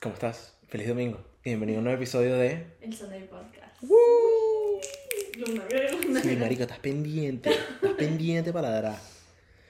[0.00, 0.54] ¿Cómo estás?
[0.68, 1.20] Feliz domingo.
[1.44, 2.64] Y bienvenido a un nuevo episodio de...
[2.80, 3.82] El Sunday Podcast.
[3.82, 4.80] ¡Woo!
[5.36, 5.64] Luna,
[6.02, 6.22] luna.
[6.22, 7.50] Sí, marico, estás pendiente.
[7.50, 9.02] Estás pendiente para dar a...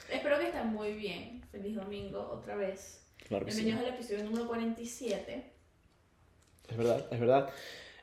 [0.09, 1.43] Espero que estén muy bien.
[1.51, 3.01] Feliz domingo otra vez.
[3.27, 3.65] Claro que sí.
[3.65, 5.45] Bienvenidos al episodio número 47.
[6.69, 7.51] Es verdad, es verdad.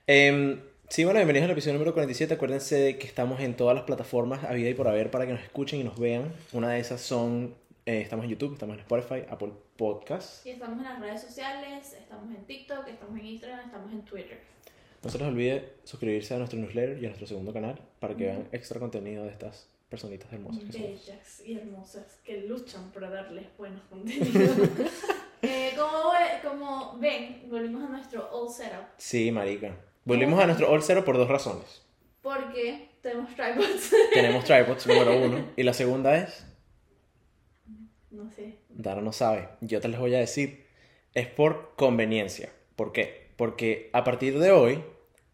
[0.05, 0.59] Em,
[0.89, 2.33] sí, bueno, bienvenidos al episodio número 47.
[2.33, 5.31] Acuérdense de que estamos en todas las plataformas a vida y por haber para que
[5.31, 6.33] nos escuchen y nos vean.
[6.51, 7.55] Una de esas son...
[7.88, 10.45] eh, estamos en YouTube, estamos en Spotify, Apple Podcasts.
[10.45, 14.39] Y estamos en las redes sociales, estamos en TikTok, estamos en Instagram, estamos en Twitter.
[15.01, 18.25] No se les olvide suscribirse a nuestro newsletter y a nuestro segundo canal para que
[18.25, 20.79] vean extra contenido de estas personitas hermosas que.
[20.79, 24.57] Bellas y hermosas que luchan por darles buenos contenidos.
[25.43, 26.11] Eh, como,
[26.43, 29.71] como ven, volvimos a nuestro old setup Sí, marica.
[30.04, 31.85] Volvimos a nuestro all zero por dos razones.
[32.23, 33.91] porque tenemos tripods.
[34.11, 35.45] Tenemos tripods, número uno.
[35.55, 36.44] Y la segunda es,
[38.17, 38.57] no sé.
[38.69, 40.66] Dara no sabe, yo te les voy a decir,
[41.13, 42.52] es por conveniencia.
[42.75, 43.27] ¿Por qué?
[43.38, 44.83] Porque a partir de hoy,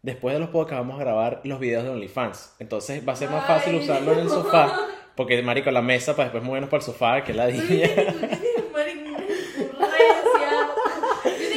[0.02, 2.56] después de los podcasts, vamos a grabar los videos de OnlyFans.
[2.58, 4.88] Entonces va a ser más fácil usarlo en el sofá.
[5.16, 7.88] Porque, marico, la mesa para después movernos para el sofá, que es la día.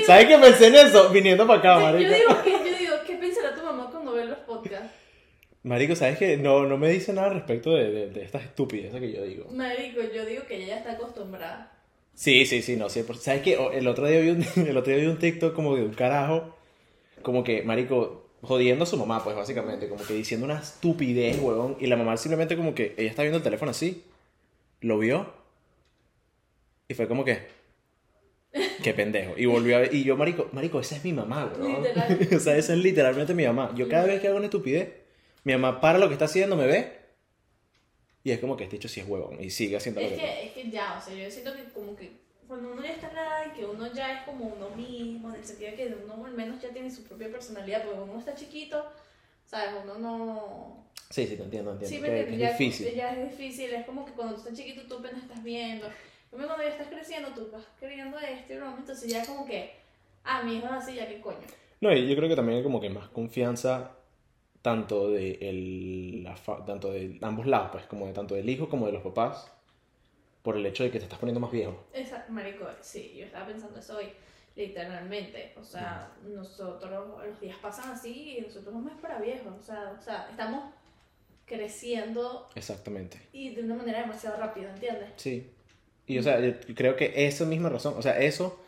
[0.05, 1.09] ¿Sabes qué pensé en eso?
[1.09, 2.13] Viniendo para acá, marico.
[2.13, 4.91] digo, que, yo digo, ¿qué pensará tu mamá cuando ve los podcasts?
[5.67, 6.37] Marico, ¿sabes qué?
[6.37, 9.49] No, no me dice nada respecto de, de, de estas estupideces que yo digo.
[9.51, 11.77] Marico, yo digo que ella ya está acostumbrada.
[12.13, 13.15] Sí, sí, sí, no, 100%.
[13.15, 13.57] ¿Sabes qué?
[13.73, 16.55] El otro día vi un, el otro día vi un TikTok como de un carajo,
[17.21, 21.77] como que, marico, jodiendo a su mamá, pues, básicamente, como que diciendo una estupidez, huevón,
[21.79, 24.03] y la mamá simplemente como que, ella está viendo el teléfono así,
[24.81, 25.31] lo vio,
[26.87, 27.39] y fue como que,
[28.83, 31.83] qué pendejo, y volvió a ver, y yo, marico, marico, esa es mi mamá, huevón.
[32.35, 33.73] O sea, esa es literalmente mi mamá.
[33.75, 35.06] Yo cada vez que hago una estupidez,
[35.47, 36.91] mi mamá para lo que está haciendo, me ve,
[38.23, 40.19] y es como que este hecho sí es huevón, y sigue haciendo lo Es que...
[40.19, 42.11] que, es que ya, o sea, yo siento que como que
[42.47, 45.29] cuando uno ya está en la edad en que uno ya es como uno mismo,
[45.29, 48.19] en el sentido de que uno al menos ya tiene su propia personalidad, porque uno
[48.19, 48.85] está chiquito,
[49.45, 49.69] ¿sabes?
[49.83, 50.87] Uno no...
[51.09, 51.95] Sí, sí, te entiendo, entiendo.
[51.97, 52.93] Sí, que- me que es ya, difícil.
[52.93, 55.87] Ya es difícil, es como que cuando tú estás chiquito tú apenas estás viendo.
[56.29, 59.71] Pero cuando ya estás creciendo, tú vas queriendo esto y entonces ya como que,
[60.25, 61.37] ah, mi hijo es así, ya qué coño.
[61.79, 63.91] No, y yo creo que también hay como que más confianza
[64.67, 66.35] tanto de, el, la
[66.65, 69.49] tanto de ambos lados, pues, como de tanto del hijo como de los papás,
[70.41, 71.85] por el hecho de que te estás poniendo más viejo.
[71.93, 74.07] Esa, marico, sí, yo estaba pensando eso hoy,
[74.57, 75.53] literalmente.
[75.57, 76.91] O sea, nosotros,
[77.25, 79.53] los días pasan así y nosotros no es para viejos.
[79.57, 80.65] O sea, o sea, estamos
[81.45, 83.21] creciendo Exactamente.
[83.31, 85.11] y de una manera demasiado rápida, ¿entiendes?
[85.15, 85.49] Sí.
[86.07, 88.59] Y o sea, yo creo que esa misma razón, o sea, eso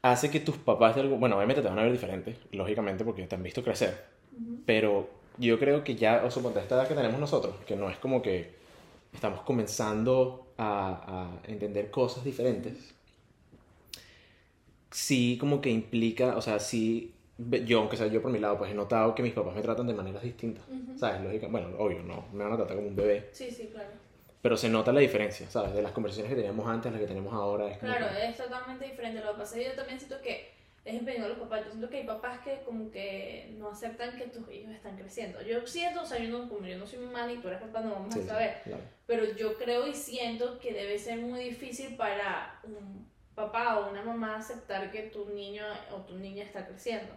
[0.00, 3.26] hace que tus papás de algún, bueno, obviamente te van a ver diferente, lógicamente, porque
[3.26, 4.11] te han visto crecer.
[4.66, 7.96] Pero yo creo que ya, o suponte esta edad que tenemos nosotros, que no es
[7.98, 8.54] como que
[9.12, 12.94] estamos comenzando a, a entender cosas diferentes,
[14.90, 17.14] sí como que implica, o sea, sí,
[17.64, 19.86] yo, aunque sea yo por mi lado, pues he notado que mis papás me tratan
[19.86, 20.98] de maneras distintas, Ujú.
[20.98, 21.20] ¿sabes?
[21.22, 23.90] Lógica, bueno, obvio, no, me van a tratar como un bebé, Sí, sí, claro.
[24.42, 25.72] pero se nota la diferencia, ¿sabes?
[25.74, 27.68] De las conversaciones que teníamos antes a las que tenemos ahora.
[27.70, 29.20] Es Claro, que- es totalmente diferente.
[29.24, 30.52] Lo que pasa es que yo también siento que
[30.84, 31.64] es de los papás.
[31.64, 33.11] Yo siento que hay papás que como que
[33.72, 35.42] aceptan que tus hijos están creciendo.
[35.42, 37.80] Yo siento, o sea, yo no, como yo no soy mamá ni tú eres papá,
[37.80, 38.60] no vamos sí, a saber.
[38.64, 38.82] claro.
[39.06, 44.02] Pero yo creo y siento que debe ser muy difícil para un papá o una
[44.02, 47.12] mamá aceptar que tu niño o tu niña está creciendo.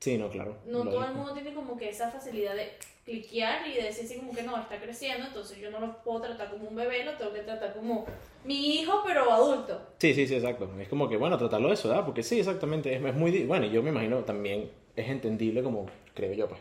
[0.00, 0.56] Sí, no, claro.
[0.64, 2.72] No todo el mundo tiene como que esa facilidad de
[3.04, 6.22] cliquear y de decir así como que no, está creciendo, entonces yo no lo puedo
[6.22, 8.06] tratar como un bebé, lo tengo que tratar como
[8.44, 9.78] mi hijo, pero adulto.
[9.98, 10.70] Sí, sí, sí, exacto.
[10.80, 12.06] Es como que, bueno, tratarlo eso, ¿verdad?
[12.06, 12.94] Porque sí, exactamente.
[12.94, 13.44] Es, es muy.
[13.44, 14.70] Bueno, y yo me imagino también
[15.00, 16.60] es entendible, como creo yo, pues.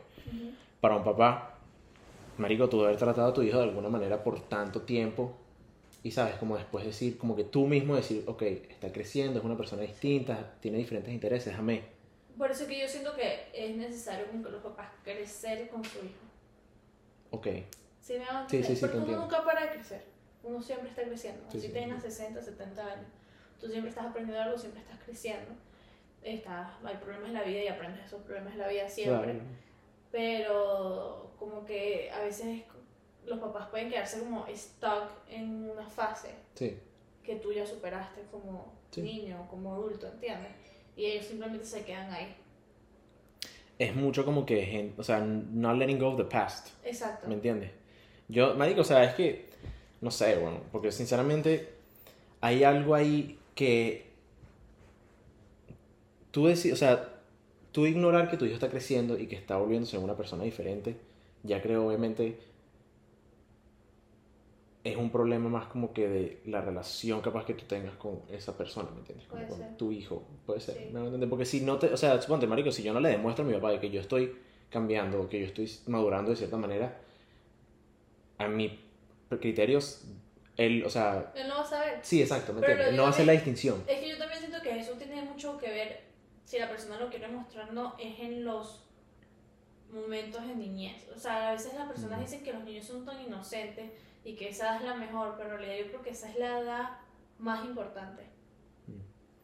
[0.82, 1.58] Para un papá,
[2.38, 5.36] Marico, tú haber tratado a tu hijo de alguna manera por tanto tiempo.
[6.02, 9.58] Y sabes, como después decir, como que tú mismo decir, ok, está creciendo, es una
[9.58, 11.84] persona distinta, tiene diferentes intereses, amé.
[12.38, 15.98] Por eso que yo siento que es necesario como que los papás crecer con su
[15.98, 16.24] hijo.
[17.32, 17.48] Ok.
[18.00, 19.22] ¿Sí me Sí, sí, sí, Porque uno entiendo.
[19.24, 20.04] nunca para de crecer.
[20.42, 21.44] Uno siempre está creciendo.
[21.52, 23.08] Si sí, tengas 60, 70 años.
[23.60, 25.52] Tú siempre estás aprendiendo algo, siempre estás creciendo.
[26.24, 29.32] Estás, hay problemas en la vida y aprendes esos problemas en la vida siempre.
[29.34, 29.40] Claro.
[30.12, 32.64] Pero como que a veces
[33.26, 36.78] los papás pueden quedarse como stuck en una fase Sí.
[37.24, 39.02] que tú ya superaste como Sí.
[39.02, 40.52] niño, como adulto, ¿entiendes?
[40.96, 42.36] Y ellos simplemente se quedan ahí.
[43.78, 46.70] Es mucho como que, o sea, not letting go of the past.
[46.84, 47.28] Exacto.
[47.28, 47.72] ¿Me entiendes?
[48.28, 49.50] Yo, marico, o sea, es que,
[50.02, 51.70] no sé, bueno, porque sinceramente
[52.42, 54.09] hay algo ahí que
[56.32, 57.10] tú decís, o sea,
[57.72, 60.96] tú ignorar que tu hijo está creciendo y que está volviéndose una persona diferente,
[61.44, 62.40] ya creo obviamente
[64.84, 68.58] es un problema más como que de la relación capaz que tú tengas con esa
[68.58, 69.28] persona, ¿me entiendes?
[69.28, 69.78] Como con ser.
[69.78, 70.76] tu hijo, puede ser.
[70.76, 70.90] Sí.
[70.94, 71.30] ¿me entiendes?
[71.30, 73.54] Porque si no te, o sea, suponte, marico, si yo no le demuestro a mi
[73.54, 74.36] papá de que yo estoy
[74.70, 76.98] cambiando, que yo estoy madurando de cierta manera,
[78.38, 78.72] a mis
[79.40, 80.06] criterios,
[80.56, 82.00] él, o sea, Él no va a saber.
[82.02, 82.94] sí, exacto, ¿me entiendes?
[82.94, 83.84] No va a hacer la distinción.
[83.88, 86.09] Es que yo también siento que eso tiene mucho que ver
[86.50, 88.84] si la persona lo quiere mostrar no es en los
[89.94, 91.08] momentos de niñez.
[91.16, 93.92] O sea, a veces las personas dicen que los niños son tan inocentes
[94.24, 96.40] y que esa edad es la mejor, pero en realidad yo creo que esa es
[96.40, 96.90] la edad
[97.38, 98.24] más importante.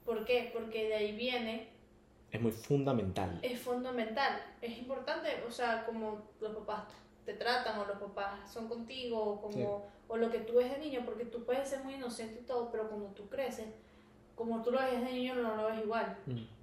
[0.03, 0.49] ¿Por qué?
[0.51, 1.69] Porque de ahí viene,
[2.31, 3.37] Es muy fundamental.
[3.43, 6.85] es fundamental, es importante, o sea, como los papás
[7.23, 10.79] te tratan o los papás son contigo o como o lo que tú ves de
[10.79, 13.67] niño, porque tú puedes ser muy inocente y todo, pero cuando tú creces,
[14.33, 16.17] como tú lo ves de niño no lo ves igual.
[16.25, 16.55] Mm.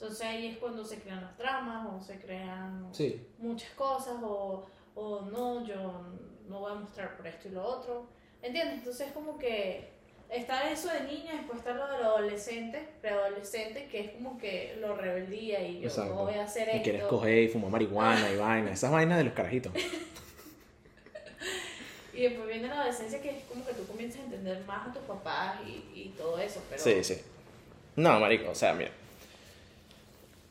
[0.00, 4.64] Entonces ahí es cuando se crean las tramas o se crean Sí, muchas cosas o,
[4.94, 6.02] o no, yo
[6.48, 8.06] no voy a mostrar por esto y lo otro.
[8.40, 8.78] ¿Entiendes?
[8.78, 9.88] Entonces como que
[10.30, 14.76] está eso de niña, después está lo de lo adolescente, preadolescente, que es como que
[14.80, 16.82] lo rebeldía y yo no voy a hacer y esto.
[16.84, 19.72] quieres coger y fumar marihuana y vaina, esas vainas de los carajitos.
[22.14, 24.92] Y después viene la adolescencia que es como que tú comienzas a entender más a
[24.92, 26.60] tus papás y, y todo eso.
[26.68, 27.20] Pero Sí, sí.
[27.94, 28.90] No, marico, o sea, mira.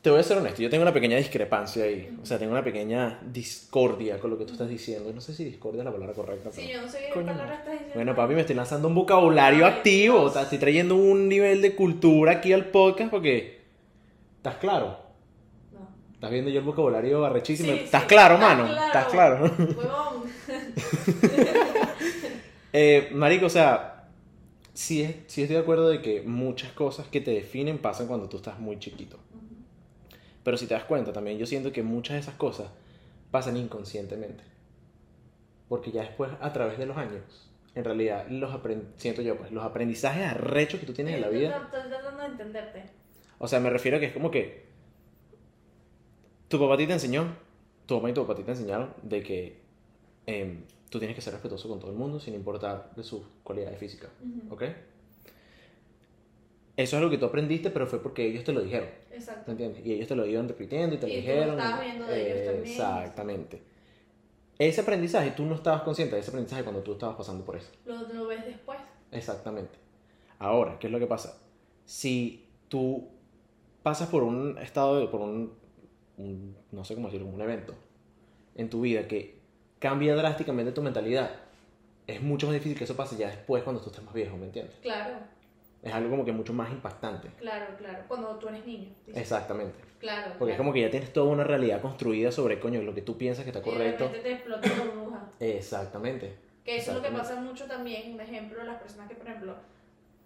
[0.02, 2.16] Te voy a ser honesto, yo tengo una pequeña discrepancia ahí.
[2.22, 5.12] O sea, tengo una pequeña discordia con lo que tú estás diciendo.
[5.12, 6.52] No sé si discordia es la palabra correcta.
[6.52, 7.94] Sí, yo no sé qué palabra estás diciendo.
[7.94, 10.22] Bueno, papi, me estoy lanzando un vocabulario Ay, activo.
[10.22, 13.58] O sea, estoy trayendo un nivel de cultura aquí al podcast porque...
[14.36, 14.98] ¿Estás claro?
[15.72, 15.88] No.
[16.14, 17.72] ¿Estás viendo yo el vocabulario arrechísimo?
[17.72, 18.66] Sí, ¿Estás sí, claro, mano?
[18.66, 18.86] claro.
[18.86, 19.50] ¿Estás claro?
[19.58, 20.22] Huevón.
[22.72, 24.04] Eh, marico, o sea,
[24.74, 28.36] sí, sí estoy de acuerdo de que muchas cosas que te definen pasan cuando tú
[28.36, 29.18] estás muy chiquito.
[30.48, 32.70] Pero si te das cuenta, también yo siento que muchas de esas cosas
[33.30, 34.42] pasan inconscientemente.
[35.68, 38.58] Porque ya después, a través de los años, en realidad, los
[38.96, 41.54] siento yo, pues, los aprendizajes arrechos que tú tienes en la vida.
[41.70, 42.82] Estoy tratando de entenderte.
[43.36, 44.64] O sea, me refiero a que es como que
[46.48, 47.26] tu papá a ti te enseñó,
[47.84, 49.60] tu mamá y tu papá a ti te enseñaron de que
[50.24, 53.78] em, tú tienes que ser respetuoso con todo el mundo sin importar de sus cualidades
[53.78, 54.08] físicas.
[54.22, 54.54] Ujú.
[54.54, 54.62] ¿Ok?
[56.78, 58.88] Eso es lo que tú aprendiste, pero fue porque ellos te lo dijeron.
[59.10, 59.50] ¿Me Exacto.
[59.50, 59.84] entiendes?
[59.84, 61.58] Y ellos te lo iban repitiendo y te lo Y tú lo dijeron.
[61.58, 62.64] estabas viendo de ellos también.
[62.64, 63.62] Exactamente.
[64.60, 67.70] Ese aprendizaje, tú no estabas consciente de ese aprendizaje cuando tú estabas pasando por eso.
[67.84, 68.78] Lo, lo ves después.
[69.10, 69.76] Exactamente.
[70.38, 71.36] Ahora, ¿qué es lo que pasa?
[71.84, 73.08] Si tú
[73.82, 75.52] pasas por un estado, de- por un,
[76.16, 77.74] un- no sé cómo decirlo, un evento
[78.54, 79.40] en tu vida que
[79.80, 81.30] cambia drásticamente tu mentalidad,
[82.06, 84.46] es mucho más difícil que eso pase ya después cuando tú estés más viejo, ¿me
[84.46, 84.76] entiendes?
[84.80, 85.16] Claro,
[85.82, 87.28] Es algo como que mucho más impactante.
[87.38, 88.04] claro, claro.
[88.08, 88.88] Cuando tú eres niño.
[89.06, 89.22] dices.
[89.22, 89.78] Exactamente.
[90.00, 90.32] Claro.
[90.38, 93.16] Porque es como que ya tienes toda una realidad construida sobre, coño, lo que tú
[93.18, 94.06] piensas que está Y de correcto.
[94.22, 95.28] te explota la burbuja.
[95.40, 96.36] Exactamente.
[96.64, 99.54] Que eso es lo que pasa mucho también, un ejemplo, las personas que, por ejemplo,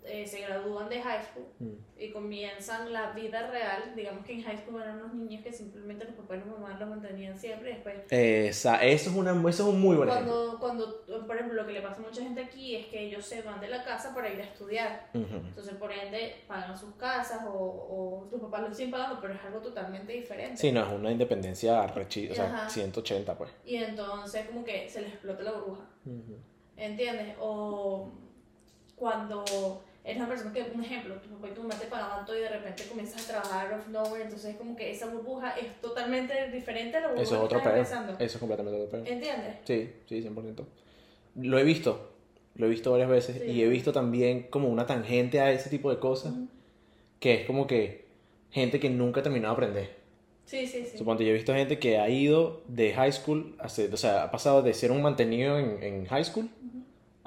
[0.04, 1.74] eh, se gradúan de high school Mm.
[1.98, 6.04] y comienzan la vida real, digamos que en high school eran unos niños que simplemente
[6.04, 9.48] los papás y las mamás los mantenían siempre y después Esa, eso, es una, eso
[9.68, 10.58] es un muy buen cuando, ejemplo.
[10.60, 13.42] cuando, por ejemplo, lo que le pasa a mucha gente aquí es que ellos se
[13.42, 15.08] van de la casa para ir a estudiar.
[15.14, 15.36] Ujú.
[15.36, 19.40] Entonces, por ende, pagan sus casas o, o tus papás lo siguen pagando, pero es
[19.44, 20.56] algo totalmente diferente.
[20.56, 22.68] Sí, no, es una independencia rechi- o sea, Ajá.
[22.68, 23.50] 180, pues.
[23.64, 25.84] Y entonces, como que se les explota la burbuja.
[26.06, 26.36] Ujú.
[26.76, 27.36] ¿Entiendes?
[27.38, 28.10] O
[28.96, 29.44] cuando
[30.04, 32.40] eres una persona que, un ejemplo, tu papá y tu mamá te pagaban todo y
[32.40, 36.50] de repente comienzas a trabajar off nowhere, entonces es como que esa burbuja es totalmente
[36.50, 37.82] diferente a la burbuja Eso es que otro estás pedo.
[37.82, 38.12] empezando.
[38.12, 39.06] Eso es completamente otro pedo.
[39.06, 39.54] ¿Entiendes?
[39.64, 40.64] Sí, sí, 100%.
[41.36, 42.10] Lo he visto.
[42.56, 43.40] Lo he visto varias veces.
[43.42, 43.50] Sí.
[43.50, 46.32] Y he visto también como una tangente a ese tipo de cosas.
[46.32, 46.48] Ujú.
[47.20, 48.04] Que es como que
[48.50, 50.02] gente que nunca ha terminado de aprender.
[50.44, 50.98] Sí, sí, sí.
[50.98, 54.30] Suponte, yo he visto gente que ha ido de high school, ser- o sea, ha
[54.32, 56.81] pasado de ser un mantenido en, en high school a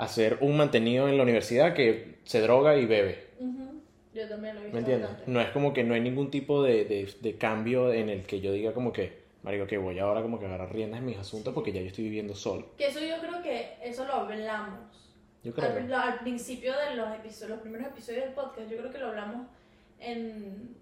[0.08, 3.26] ser un mantenido en la universidad que se droga y bebe.
[4.14, 5.10] Yo también lo he visto ¿Me entiendes?
[5.10, 5.32] bastante.
[5.32, 8.40] No es como que no hay ningún tipo de, de, de cambio en el que
[8.40, 11.18] yo diga como que, marico, que voy ahora como que a agarrar riendas en mis
[11.18, 12.68] asuntos porque ya yo estoy viviendo solo.
[12.78, 14.80] Que eso yo creo que eso lo hablamos.
[15.44, 15.84] Yo creo Al, que...
[15.90, 19.08] lo- al principio de los episodios, los primeros episodios del podcast, yo creo que lo
[19.08, 19.48] hablamos
[20.00, 20.76] en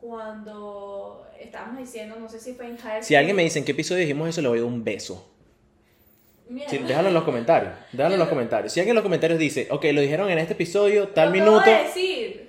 [0.00, 3.72] cuando estábamos diciendo, no sé si fue en high Si alguien me dice en qué
[3.72, 5.28] episodio dijimos eso, le voy a dar un beso.
[6.68, 7.72] Sí, déjalo en los comentarios.
[7.92, 8.72] Déjalo en los comentarios.
[8.72, 11.68] Si alguien en los comentarios dice, ok, lo dijeron en este episodio, tal Lo minuto.
[11.68, 12.48] de decir.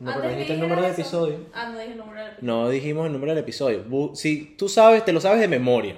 [0.00, 1.00] No, Antes pero dijiste el número de eso.
[1.00, 1.38] episodio.
[1.54, 2.54] Ah, no dije el número del episodio.
[2.54, 3.84] No dijimos el número del episodio.
[4.14, 5.96] Si tú sabes, te lo sabes de memoria.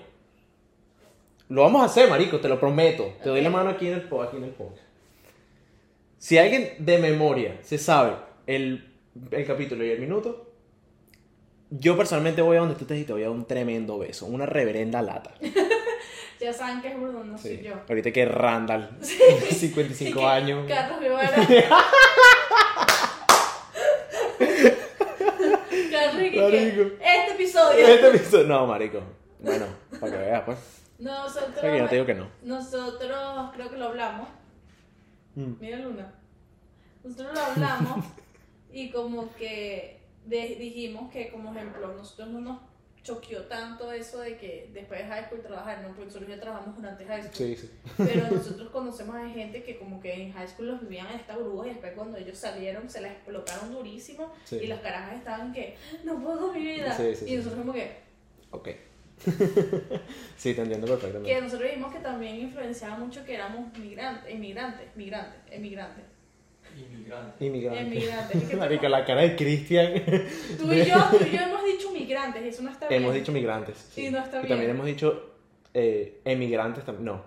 [1.49, 3.12] Lo vamos a hacer, marico, te lo prometo.
[3.23, 4.83] Te doy la mano aquí en el po- aquí en el podcast.
[6.18, 8.12] Si alguien de memoria se sabe
[8.47, 8.92] el,
[9.30, 10.50] el capítulo y el minuto,
[11.71, 14.26] yo personalmente voy a donde tú estés y te voy a dar un tremendo beso,
[14.26, 15.35] una reverenda lata.
[16.40, 17.75] Ya saben que es Bruno, no soy yo.
[17.88, 20.64] Ahorita que Randall, 55 Y que años.
[20.69, 21.37] Carlos Guevara.
[25.90, 26.83] Carlos y que- Marico.
[27.00, 27.87] Este episodio.
[27.87, 29.00] Este episodio- No, marico.
[29.40, 29.66] Bueno,
[30.00, 30.59] para que veas, pues.
[30.99, 32.28] Nosotros, O sea, que yo no te digo que no.
[32.43, 34.28] nosotros creo que lo hablamos.
[35.35, 35.52] Mm.
[35.61, 36.14] Mira Luna.
[37.05, 38.05] Nosotros lo hablamos
[38.73, 42.59] y como que de- dijimos que como ejemplo nosotros no nos
[43.06, 46.75] choqueó tanto eso de que después de high school trabajar, no, porque nosotros ya trabajamos
[46.76, 47.34] durante high school.
[47.34, 47.70] Sí, sí.
[47.96, 51.36] Pero nosotros conocemos a gente que como que en high school los vivían en esta
[51.36, 54.56] burbuja y después cuando ellos salieron se la explotaron durísimo Sí.
[54.62, 56.96] y las carajas estaban que no puedo mi vida.
[57.26, 57.96] Y nosotros como que,
[58.50, 58.68] Ok.
[60.36, 61.40] sí, te entiendo que perfectamente.
[61.40, 66.04] nosotros vimos que también influenciaba mucho que éramos migrantes, inmigrantes, migrantes, emigrantes.
[66.76, 67.45] Inmigrante.
[67.47, 67.80] Inmigrante.
[67.80, 68.42] Emigrantes.
[68.42, 69.92] Es que Marico, la cara de Cristian.
[70.59, 73.02] Tú y yo, tú y yo hemos dicho migrantes, eso no está bien.
[73.02, 73.88] hemos dicho migrantes.
[73.95, 74.06] sí.
[74.06, 75.35] Y no está Y también hemos dicho
[75.75, 77.04] eh, emigrantes también.
[77.06, 77.23] No,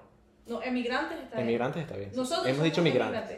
[0.47, 1.47] No, emigrantes está bien.
[1.47, 2.09] emigrantes está bien.
[2.15, 3.37] Nosotros hemos somos dicho migrantes.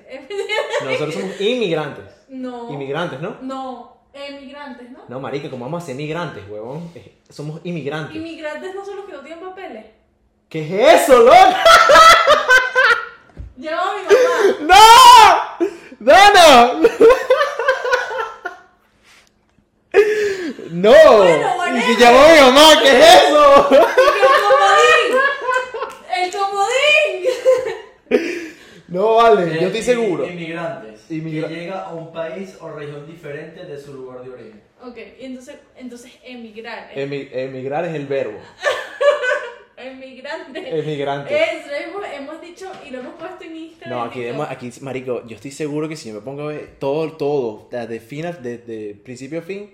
[0.83, 2.05] Nosotros somos inmigrantes.
[2.29, 2.71] No.
[2.71, 3.37] Inmigrantes, ¿no?
[3.41, 4.99] No, emigrantes, ¿no?
[5.07, 6.91] No, marica, ¿cómo vamos a ser migrantes, huevón?
[7.29, 8.15] Somos inmigrantes.
[8.15, 9.85] Inmigrantes no son los que no tienen papeles.
[10.49, 10.61] ¿Qué
[10.93, 11.63] es eso, loca?
[13.57, 14.75] Llama a mi mamá.
[14.75, 15.00] ¡No!
[16.03, 16.81] ¡Dana!
[20.71, 20.91] ¡No!
[21.17, 23.69] Bueno, y que llamó a mi mamá, ¿qué es eso?
[23.69, 23.77] ¡El
[24.41, 25.11] comodín!
[26.17, 27.29] ¡El comodín!
[28.87, 30.25] No, vale, yo Eh, estoy seguro.
[30.25, 31.01] Inmigrantes.
[31.11, 34.59] Inmigra- que llega a un país o región diferente de su lugar de origen.
[34.83, 36.89] Ok, y entonces, entonces emigrar.
[36.95, 38.39] Emi- emigrar es el verbo.
[39.77, 40.79] Emigrante.
[40.79, 41.43] Emigrante.
[41.43, 43.89] Eso, hemos, hemos dicho y lo hemos puesto en Instagram.
[43.97, 46.75] No, aquí, demos- aquí, marico, yo estoy seguro que si yo me pongo a ver
[46.79, 49.71] todo, todo, desde fin, a- desde principio a fin,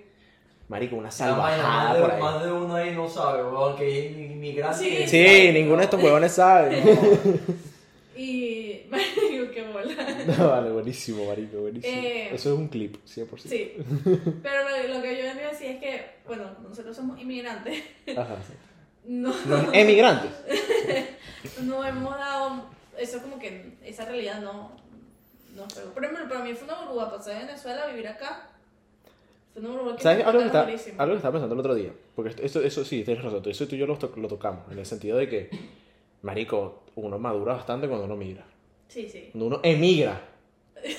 [0.68, 2.22] marico, una salvajada más, por de, ahí.
[2.22, 5.06] más de uno ahí no sabe, weón, que es inmigrante.
[5.06, 5.08] Sí.
[5.08, 6.82] Sí, ninguno de estos huevones sabe.
[8.16, 8.82] Y.
[8.90, 9.94] Marico, qué bola.
[10.26, 12.02] No, vale, buenísimo, marico, buenísimo.
[12.02, 13.38] Eh, Eso es un clip, 100%.
[13.48, 13.74] Sí.
[14.42, 17.80] Pero lo, lo que yo venía a decir es que, bueno, nosotros somos inmigrantes.
[18.16, 18.54] Ajá, sí.
[19.06, 20.30] No, Los emigrantes.
[21.62, 22.64] no hemos dado.
[22.98, 24.70] Eso, como que esa realidad no.
[25.54, 25.90] No pegó.
[25.92, 28.50] Por ejemplo, para mí fue una burbuja pasar de Venezuela a vivir acá.
[29.52, 31.92] Fue una burbuja que ¿Sabes algo que, está, algo que estaba pensando el otro día?
[32.14, 33.42] Porque esto, eso, eso sí, tienes razón.
[33.46, 34.70] Eso tú y yo lo, to- lo tocamos.
[34.70, 35.50] En el sentido de que,
[36.22, 38.44] marico, uno madura bastante cuando uno migra.
[38.88, 39.28] Sí, sí.
[39.32, 40.20] Cuando uno emigra.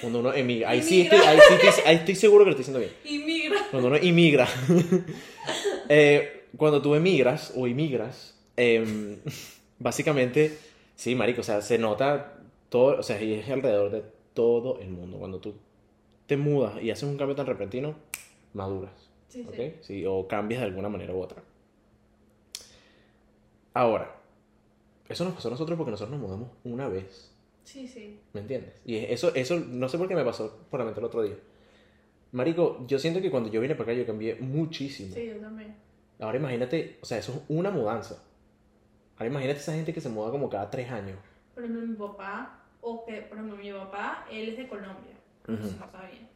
[0.02, 0.70] Cuando uno emigra.
[0.72, 3.22] Ahí sí, estoy, ahí, sí estoy, ahí estoy seguro que lo estoy diciendo bien.
[3.22, 3.68] Inmigra.
[3.72, 4.48] Cuando uno inmigra.
[5.92, 9.18] Eh, cuando tú emigras o inmigras, em,
[9.80, 10.58] básicamente,
[11.00, 12.34] sí, marico, o sea, se nota
[12.68, 14.04] todo, o sea, y es alrededor de
[14.34, 15.18] todo el mundo.
[15.18, 15.56] Cuando tú
[16.28, 17.96] te mudas y haces un cambio tan repentino,
[18.54, 19.10] maduras.
[19.30, 19.48] Sí.
[19.80, 21.42] Sí, o cambias de alguna manera u otra.
[23.74, 24.14] Ahora,
[25.08, 27.32] eso nos pasó a nosotros porque nosotros nos mudamos una vez.
[27.64, 28.20] Sí, sí.
[28.34, 28.74] ¿Me entiendes?
[28.86, 31.38] Y eso, eso no sé por qué me pasó por la mente el otro día.
[32.34, 35.16] Marico, yo siento que cuando yo vine para acá yo cambié muchísimo.
[35.16, 35.76] Sí, yo también.
[36.20, 38.22] Ahora imagínate, o sea, eso es una mudanza.
[39.20, 41.20] Ahora imagínate esa gente que se muda como cada tres años.
[41.54, 45.14] Por ejemplo, mi papá, o que, por ejemplo, mi papá, él es de Colombia.
[45.46, 45.54] Ujú.
[45.58, 46.30] Eso no está bien.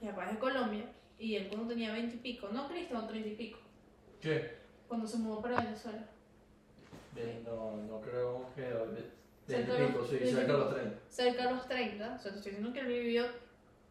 [0.00, 0.84] Mi papá es de Colombia
[1.18, 3.58] y él cuando tenía 20 y pico, no Cristian, 30 y pico,
[4.20, 4.54] ¿Qué?
[4.86, 6.06] cuando se mudó para Venezuela.
[7.12, 8.62] Bien, no, no creo que.
[9.46, 10.98] Cerca de los- sí, cerca de los 30.
[11.08, 13.24] Cerca de los 30, o sea, te estoy diciendo que él vivió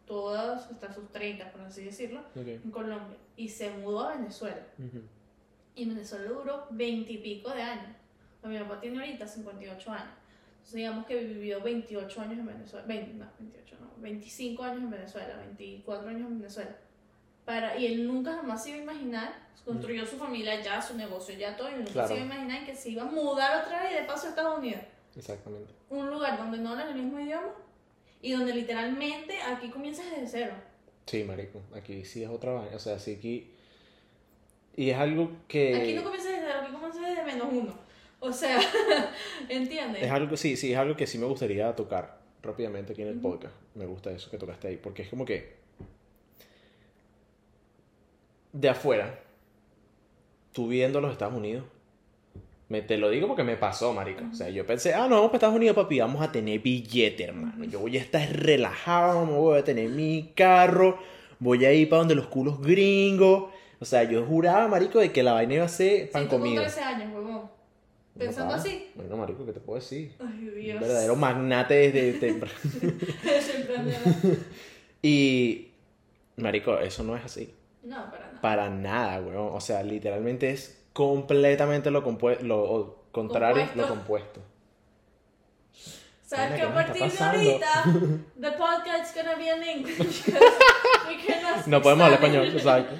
[0.06, 4.62] todas hasta sus 30, por así decirlo, en Colombia y se mudó a Venezuela.
[4.78, 5.02] Ujú.
[5.74, 7.96] Y en Venezuela duró 20 y pico de años.
[8.46, 10.08] Mi papá tiene ahorita 58 años.
[10.56, 12.86] Entonces digamos que vivió 28 años en Venezuela.
[12.86, 13.86] 20, no, 28 no.
[14.02, 16.76] 25 años en Venezuela, 24 años en Venezuela.
[17.44, 19.32] Para, y él nunca jamás se iba a imaginar,
[19.64, 22.08] construyó su familia ya, su negocio ya, todo, y nunca Claro.
[22.08, 24.30] se iba a imaginar que se iba a mudar otra vez y de paso a
[24.30, 24.82] Estados Unidos.
[25.16, 25.72] Exactamente.
[25.88, 27.52] Un lugar donde no hablan el mismo idioma
[28.20, 30.54] y donde literalmente aquí comienzas desde cero.
[31.06, 32.74] Sí, marico, aquí sí es otra vaina.
[32.74, 33.52] O sea, sí aquí...
[34.74, 35.74] Y es algo que...
[35.76, 37.78] Aquí no comienzas desde cero, aquí comienzas desde menos uno.
[38.20, 38.58] O sea,
[39.48, 40.02] ¿entiendes?
[40.02, 43.18] Es algo, sí, sí, es algo que sí me gustaría tocar rápidamente aquí en el
[43.18, 43.30] Ujú.
[43.32, 43.54] podcast.
[43.74, 45.56] Me gusta eso que tocaste ahí, porque es como que
[48.52, 49.18] de afuera,
[50.52, 51.64] tú viendo los Estados Unidos,
[52.68, 54.22] me, te lo digo porque me pasó, marico.
[54.30, 57.24] O sea, yo pensé, ah, no, vamos para Estados Unidos, papi, vamos a tener billete,
[57.24, 57.64] hermano.
[57.64, 60.98] Yo voy a estar relajado, me voy a tener mi carro,
[61.38, 63.50] voy a ir para donde los culos gringos.
[63.78, 66.62] O sea, yo juraba, marico, de que la vaina iba a ser pan Sí, comido.
[66.62, 67.35] 13 años, huevón.
[68.18, 68.90] Pensando así.
[68.94, 70.14] Bueno, marico, ¿qué te puedo decir?
[70.20, 70.80] Ay, Un Dios.
[70.80, 72.54] verdadero magnate desde temprano.
[75.02, 75.68] Y,
[76.36, 77.54] marico, eso no es así.
[77.84, 78.40] No, para nada.
[78.40, 79.50] Para nada, weón.
[79.52, 82.00] O sea, literalmente es completamente lo,
[82.42, 83.80] lo o- Contrario, Compuesto.
[83.82, 84.40] lo compuesto.
[86.26, 87.84] ¿Sabes Mira, que a ¿qué nos está partir de ahorita,
[88.40, 90.26] the podcast is gonna be in English?
[90.26, 92.94] we cannot No podemos hablar español, exacto.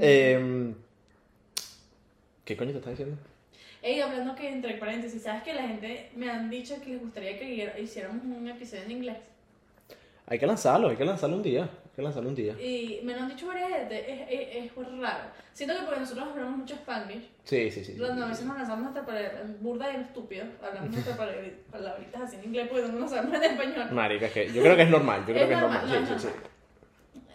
[0.00, 0.74] Em,
[2.44, 3.16] ¿Qué coño te estás diciendo?
[3.82, 7.36] Ey, hablando que entre paréntesis, ¿sabes que la gente me han dicho que les gustaría
[7.38, 9.16] que hiciéramos un episodio en inglés?
[10.26, 11.62] Hay que lanzarlo, hay que lanzarlo un día.
[11.64, 12.52] Hay que lanzarlo un día.
[12.60, 15.24] Y me lo han dicho varias veces, es, es, es raro.
[15.52, 17.92] Siento que porque nosotros hablamos mucho Spanish, Sí, sí, sí.
[17.94, 18.48] sí, cuando a sí, veces sí.
[18.48, 22.86] nos lanzamos hasta para burda y estúpido, hablamos nuestras palabri- palabritas así en inglés porque
[22.88, 23.88] no nos sabemos en español.
[23.90, 25.20] Marica, es que yo creo que es normal.
[25.26, 26.00] Yo creo Es que es normal, normal.
[26.02, 26.34] no, Sí, es sí, sí.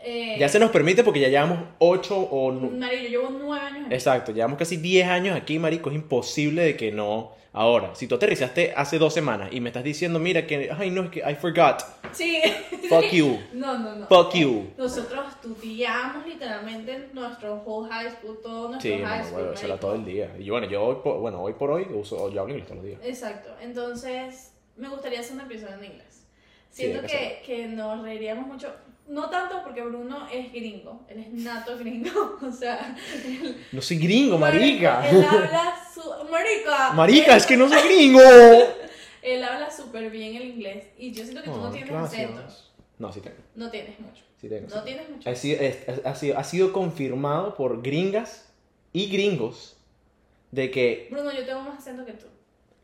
[0.09, 2.51] Eh, Ya se nos permite porque ya llevamos 8 o.
[2.51, 3.93] Mario, yo llevo nueve años aquí.
[3.95, 5.89] Exacto, llevamos casi 10 años aquí, marico.
[5.89, 7.35] Es imposible de que no.
[7.53, 10.69] Ahora, si tú aterrizaste hace dos semanas y me estás diciendo, mira, que.
[10.77, 11.81] Ay, no, es que I forgot.
[12.13, 12.39] Sí.
[12.87, 13.39] Fuck you.
[13.53, 14.07] No, no, no.
[14.07, 14.67] Fuck you.
[14.77, 19.33] Nosotros estudiamos literalmente nuestro whole high school, todo nuestro Sí, high school.
[19.33, 19.87] bueno, eso era marico.
[19.87, 20.31] todo el día.
[20.39, 22.85] Y bueno, yo hoy por, bueno, hoy por hoy uso, yo hablo inglés todos los
[22.85, 22.99] días.
[23.03, 23.49] Exacto.
[23.61, 26.25] Entonces, me gustaría hacer un episodio en inglés.
[26.69, 28.71] Sí, Siento que que, que nos reiríamos mucho.
[29.07, 31.05] No tanto porque Bruno es gringo.
[31.09, 32.37] Él es nato gringo.
[32.47, 32.95] O sea,
[33.25, 35.07] él, No soy gringo, marica.
[35.09, 36.01] Él habla su.
[36.31, 36.91] Marica.
[36.93, 38.21] Marica, él- es que no soy gringo.
[39.21, 40.85] Él habla súper bien el inglés.
[40.97, 42.31] Y yo siento que tú no Oh, tienes gracias.
[42.31, 42.53] acento.
[42.99, 43.35] No, sí tengo.
[43.55, 44.23] No tienes mucho.
[44.41, 44.67] Sí tengo.
[44.73, 45.29] No tienes mucho.
[45.29, 45.59] Ha sido,
[46.05, 48.49] ha, sido, ha sido confirmado por gringas
[48.93, 49.77] y gringos
[50.51, 52.25] de que, Bruno, yo tengo más acento que tú.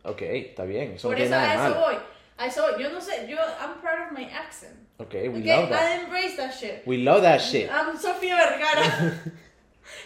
[0.03, 1.95] ok, está bien, eso Por no eso a eso voy.
[2.39, 2.83] Eso voy.
[2.83, 3.27] Yo no sé.
[3.29, 4.73] Yo, I'm proud of my accent.
[4.97, 5.81] Ok, we Okay, love that.
[5.99, 6.81] I embrace that shit.
[6.85, 7.69] We love that shit.
[7.69, 9.21] I'm Sofía Vergara.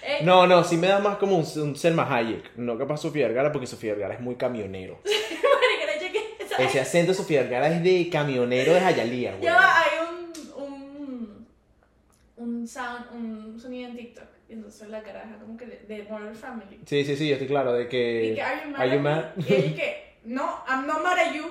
[0.01, 2.57] Eh, No, no, sí me da más como un, un Selma Hayek.
[2.57, 5.00] No capaz Sofía Vergara porque Sofía Vergara es muy camionero.
[6.60, 9.43] Ese acento de Sofía Vergara es de camionero de Jayalía, güey.
[9.43, 11.48] Ya hay un, un,
[12.38, 14.25] un sound, un sonido en TikTok.
[14.50, 16.79] Y entonces la caraja como que de, de Modern Family.
[16.86, 18.34] Sí, sí, sí, yo estoy claro de Y que...
[18.36, 18.81] que, are you mad?
[18.81, 19.36] Are you mad?
[19.36, 21.46] me?" Y ella que, no, I'm not mad at you.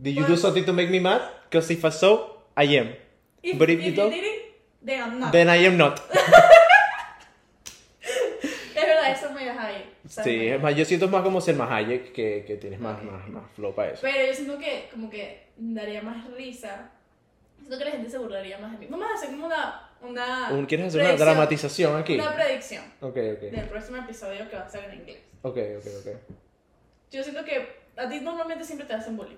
[0.00, 1.20] Did you do something to make me mad?
[1.44, 2.94] Because if I so, I am.
[3.42, 5.32] If, But if if you you don't, did it, then I'm not.
[5.32, 6.00] Then I am not.
[8.74, 9.84] Es verdad, eso me deja ahí.
[10.08, 10.32] ¿sabes?
[10.32, 13.44] Sí, es más, yo siento más como Selma Hayek que, que tienes más, más, más
[13.54, 14.00] flow para eso.
[14.02, 16.90] Pero yo siento que como que daría más risa.
[17.58, 18.86] Siento que la gente se burlaría más de mí.
[18.90, 19.88] Vamos a hacer como una...
[20.00, 22.14] una Un- ¿Quieres hacer una dramatización aquí?
[22.14, 23.40] Una predicción Ok, ok.
[23.52, 25.18] del próximo episodio que va a ser en inglés.
[25.42, 26.16] Ok, ok, ok.
[27.12, 29.36] Yo siento que a ti normalmente siempre te hacen bullying.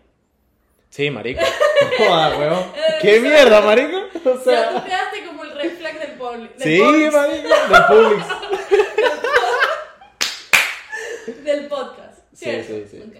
[0.94, 1.40] Sí, marico.
[1.98, 2.72] Joder, weón.
[3.02, 3.96] ¿Qué mierda, marico?
[3.96, 4.84] O sea, tú sea...
[4.84, 7.48] quedaste como el red flag del del Sí, Publix, marico.
[7.48, 8.24] Del Publix.
[11.44, 12.18] Del podcast.
[12.32, 12.72] Sí, ¿cierto?
[12.74, 13.12] sí, sí.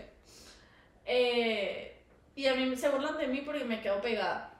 [1.04, 1.96] Eh,
[2.36, 4.54] y a mí se burlan de mí porque me quedo pegada.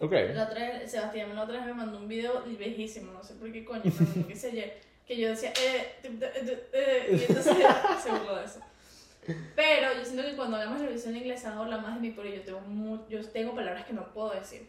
[0.00, 0.12] Ok.
[0.34, 3.52] La otra vez, Sebastián la otra vez me mandó un video viejísimo, no sé por
[3.52, 6.10] qué coño, pero sé ayer, que yo decía, eh, t-
[6.72, 7.56] eh, y entonces
[8.02, 8.58] se burló de eso.
[9.56, 12.42] Pero yo siento que cuando hablamos de revisión inglesa habla más de mí porque yo
[12.42, 14.68] tengo, mu- yo tengo palabras que no puedo decir.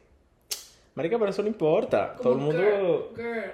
[0.95, 2.15] Marica, pero eso no importa.
[2.17, 3.11] Como Todo el mundo...
[3.15, 3.51] Girl, girl.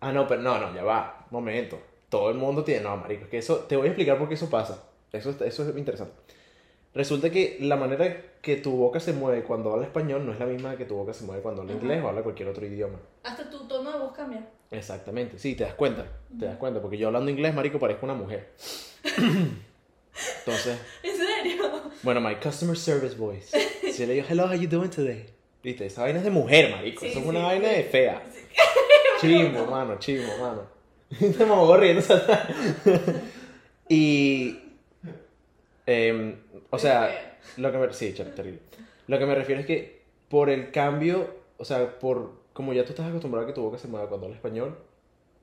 [0.00, 1.26] Ah, no, pero no, no, ya va.
[1.30, 1.78] Momento.
[2.08, 2.82] Todo el mundo tiene...
[2.82, 3.56] No, marico, es que eso...
[3.68, 4.82] Te voy a explicar por qué eso pasa.
[5.12, 6.14] Eso, es- eso es interesante.
[6.94, 10.46] Resulta que la manera que tu boca se mueve cuando habla español no es la
[10.46, 11.82] misma que tu boca se mueve cuando habla Ajá.
[11.82, 12.98] inglés o habla cualquier otro idioma.
[13.24, 14.46] Hasta tu tono de voz cambia.
[14.70, 16.06] Exactamente, sí, te das cuenta,
[16.38, 18.52] te das cuenta, porque yo hablando inglés, marico, parezco una mujer.
[20.40, 21.64] Entonces, ¿En serio?
[22.02, 23.58] bueno, my customer service voice.
[23.92, 25.26] Si le digo, hello, how you doing today?
[25.62, 27.44] Viste, esa vaina es de mujer, marico, Sí, eso es sí, una sí.
[27.46, 28.22] vaina de fea.
[29.20, 29.26] Sí.
[29.26, 30.62] Chimbo, mano, chimbo, mano.
[31.18, 32.04] Te me riendo.
[33.88, 34.56] y,
[35.86, 36.36] em,
[36.70, 38.60] o sea, lo que me, sí, terrible.
[39.08, 42.90] Lo que me refiero es que por el cambio, o sea, por como ya tú
[42.90, 44.78] estás acostumbrado a que tu boca se mueva cuando hablas español,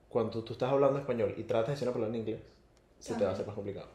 [0.10, 2.40] cuando tú estás hablando español y tratas de decir una palabra en inglés,
[3.00, 3.88] se te va a hacer más complicado.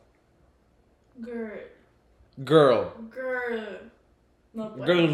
[1.16, 1.60] Girl,
[2.38, 3.10] Girl.
[3.10, 3.90] girl.
[4.52, 4.86] No puedo.
[4.86, 5.08] Girl.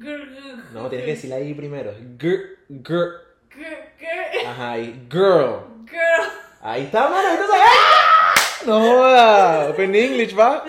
[0.00, 0.64] Girl, girl.
[0.72, 1.92] No, tienes que decirla ahí primero.
[2.18, 2.56] Girl.
[2.68, 3.12] Girl.
[3.50, 4.46] Girl, girl.
[4.46, 5.64] Ajá, y girl.
[5.86, 6.28] Girl.
[6.62, 7.28] Ahí está, mano.
[7.28, 7.54] ahí está.
[7.56, 8.34] ¡Ah!
[8.66, 9.70] No joda.
[9.70, 10.64] Open English, va.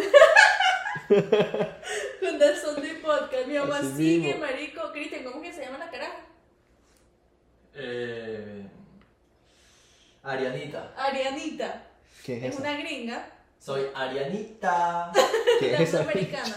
[1.07, 3.47] Con el son de podcast.
[3.47, 4.41] Mi mamá Así sigue, mismo.
[4.45, 4.91] marico.
[4.93, 6.15] Cristian, ¿cómo que se llama la caraja?
[7.75, 8.67] Eh,
[10.23, 10.93] Arianita.
[10.97, 11.83] Arianita.
[12.25, 12.61] ¿Quién es Es esa?
[12.61, 13.25] una gringa
[13.61, 15.11] Soy Arianita.
[15.59, 15.99] ¿Quién es esa?
[16.03, 16.55] latinoamericana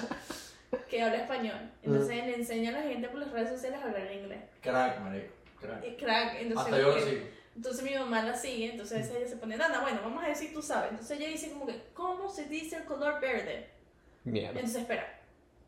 [0.88, 1.70] que habla español.
[1.82, 4.40] Entonces le enseña a la gente por las redes sociales a hablar inglés.
[4.62, 5.34] Crack, marico.
[5.60, 5.84] Crack.
[5.86, 6.72] Y crack, entonces.
[6.72, 7.26] Hasta yo lo que- sigo.
[7.56, 10.60] Entonces mi mamá la sigue, entonces ella se pone, Nana, bueno, vamos a decir tú
[10.60, 10.90] sabes.
[10.90, 13.68] Entonces ella dice como que, ¿cómo se dice el color verde?
[14.24, 14.50] Mierda.
[14.58, 15.20] Entonces espera.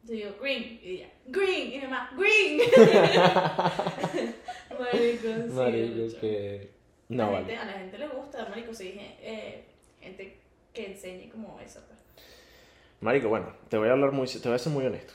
[0.03, 0.81] Entonces digo, green.
[0.83, 1.73] Y ella, green.
[1.73, 2.59] Y mi mamá, green.
[4.81, 6.71] marico, sí, Marico, que.
[7.09, 7.47] No, la vale.
[7.47, 9.65] gente- A la gente le gusta, marico, sí, eh,
[10.01, 10.41] gente
[10.77, 11.81] que enseñe como eso.
[11.89, 11.99] Pues.
[13.01, 15.15] Marico, bueno, te voy a hablar muy, te voy a ser muy honesto.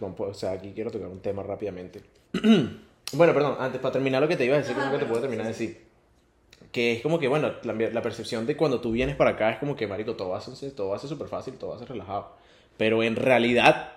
[0.00, 2.02] O sea, aquí quiero tocar un tema rápidamente.
[3.12, 5.22] bueno, perdón, antes, para terminar lo que te iba a decir, creo que te puedo
[5.22, 5.86] terminar de sí, decir.
[6.70, 9.58] Que es como que, bueno, la, la percepción de cuando tú vienes para acá es
[9.58, 11.76] como que, marico, todo va a ser, todo va a ser súper fácil, todo va
[11.76, 12.36] a ser relajado.
[12.76, 13.95] Pero en realidad,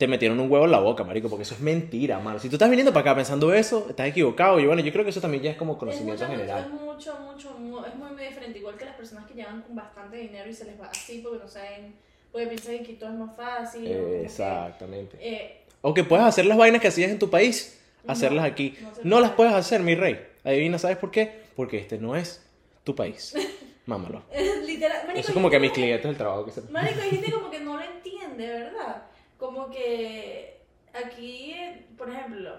[0.00, 2.38] te metieron un huevo en la boca, marico, porque eso es mentira, mano.
[2.38, 4.58] Si tú estás viniendo para acá pensando eso, estás equivocado.
[4.58, 6.62] Y bueno, yo creo que eso también ya es como conocimiento es mucho, general.
[6.62, 8.58] Es mucho, mucho, mu- es muy, muy diferente.
[8.58, 11.38] Igual que las personas que llegan con bastante dinero y se les va así porque
[11.40, 11.94] no saben,
[12.32, 13.86] porque piensan que todo es más fácil.
[13.88, 15.18] o como que, Exactamente.
[15.20, 18.78] eh, O que puedes hacer las vainas que hacías en tu país, No, hacerlas aquí.
[18.80, 19.50] no No las puede.
[19.50, 20.18] puedes hacer, mi rey.
[20.44, 21.42] Adivina, ¿sabes por qué?
[21.54, 22.42] Porque este no es
[22.84, 23.34] tu país.
[23.84, 24.22] Mámalo.
[24.66, 26.62] literal, marico, Eso es como que a mis clientes del trabajo que se...
[26.70, 29.02] Marico, hay gente como que no lo entiende, ¿verdad?
[29.40, 30.60] Como que
[30.92, 31.54] aquí,
[31.98, 32.54] por ejemplo,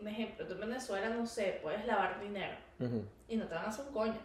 [0.00, 3.02] un ejemplo, tú en Venezuela, no sé, puedes lavar dinero Ujú.
[3.28, 4.18] y no te van a hacer un coño.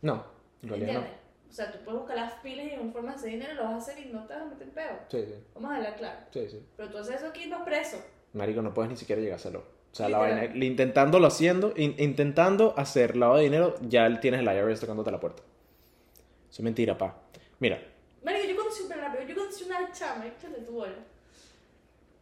[0.00, 0.24] No,
[0.62, 1.18] en realidad ¿Entiendes?
[1.48, 3.72] O sea, tú puedes buscar las pilas y un forma de hacer dinero, lo vas
[3.72, 4.92] a hacer y no te vas a meter en peo.
[4.92, 4.98] no.
[5.10, 6.18] Sí, sí, Vamos a hablar claro.
[6.30, 6.66] sí, sí.
[6.76, 7.96] Pero tú haces eso aquí y vas preso.
[8.34, 9.64] Marico, no puedes ni siquiera llegar a hacerlo.
[9.90, 14.46] O sea, la vaina, intentándolo haciendo, in- intentando hacer lavado de dinero, ya tienes el
[14.46, 15.42] IRS tocándote la puerta.
[16.50, 17.16] Eso es mentira, pa.
[17.58, 17.80] Mira,
[18.24, 20.94] Marico, yo conocí un rápido, yo conocí una chama, échale tu bola.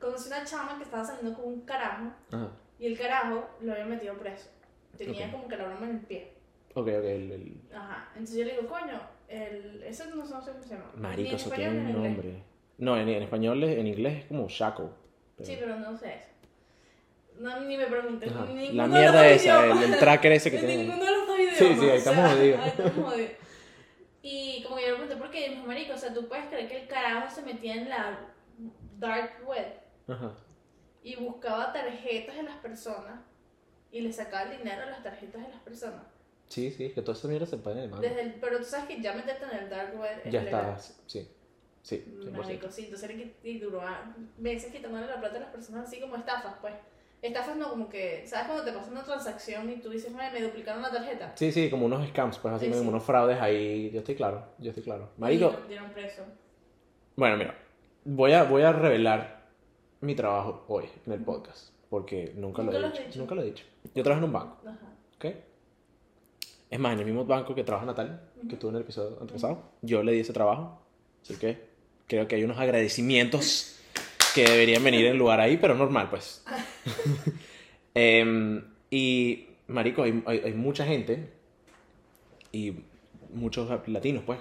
[0.01, 2.51] Conocí una chama que estaba saliendo con un carajo ajá.
[2.79, 4.49] y el carajo lo había metido preso.
[4.97, 5.33] Tenía Ok.
[5.33, 6.33] como que la broma en el pie.
[6.75, 8.09] Ok, ok, el, el- Ajá.
[8.15, 9.83] Entonces yo le digo, coño, el...
[9.85, 10.91] eso no, sé cómo se llama.
[10.97, 11.97] Marico, eso tiene un inglés.
[11.97, 12.43] nombre.
[12.79, 14.89] No, en, en español, es- en inglés es como shackle.
[15.37, 16.27] pero- Sí, pero no sé eso.
[17.41, 18.31] No, ni me preguntes.
[18.55, 20.83] Ni La mierda esa, el, el tracker ese que En tiene.
[20.85, 21.59] ninguno de los dos idiomas.
[21.59, 22.61] Sí, sí, ahí estamos sea, jodidos.
[22.61, 23.31] ahí estamos jodidos.
[25.39, 25.47] Y como que yo le pregunté, ¿por qué?
[25.47, 27.89] Y me dijo, marico, o sea, tú puedes creer que el carajo se metía en
[27.89, 28.19] la
[28.99, 29.67] dark web
[30.09, 30.35] Ajá.
[31.03, 33.21] y buscaba tarjetas de las personas
[33.93, 36.03] y le sacaba el dinero a las tarjetas de las personas.
[36.49, 37.91] Sí, sí, que toda esa mierda se puede en.
[38.01, 40.75] Desde el, pero tú sabes que ya meterte en el dark web es Ya legal.
[40.77, 41.29] está, sí.
[41.83, 42.31] Sí, 100%.
[42.33, 43.81] Marico, sí, entonces era que y duró
[44.39, 46.75] meses quitándole la plata a las personas así como estafas, pues.
[47.23, 50.43] Estafas no, como que, ¿sabes cuando te pasa una transacción y tú dices, "Ay, me
[50.43, 51.33] duplicaron la tarjeta?
[51.35, 52.89] Sí, sí, como unos scams, pues así Sí, como sí.
[52.89, 53.91] unos fraudes ahí.
[53.91, 55.09] Yo estoy claro, yo estoy claro.
[55.17, 56.23] Y Marico, lo dieron preso.
[57.17, 57.55] bueno, mira,
[58.05, 59.47] voy a, voy a revelar
[60.03, 63.19] mi trabajo hoy en el podcast, porque nunca, Nunca lo he dicho, dicho.
[63.19, 63.65] Nunca lo he dicho.
[63.95, 64.79] Yo trabajo en un banco, Ajá.
[65.17, 65.25] ¿ok?
[66.71, 69.63] Es más, en el mismo banco que trabaja Natal, que tuve en el episodio antepasado,
[69.83, 70.81] yo le di ese trabajo,
[71.23, 71.59] así que
[72.07, 73.76] creo que hay unos agradecimientos
[74.37, 76.45] que deberían venir en lugar ahí, pero normal, pues.
[77.95, 81.31] Em, y, marico, hay, hay, hay mucha gente
[82.53, 82.75] y
[83.33, 84.39] muchos latinos, pues.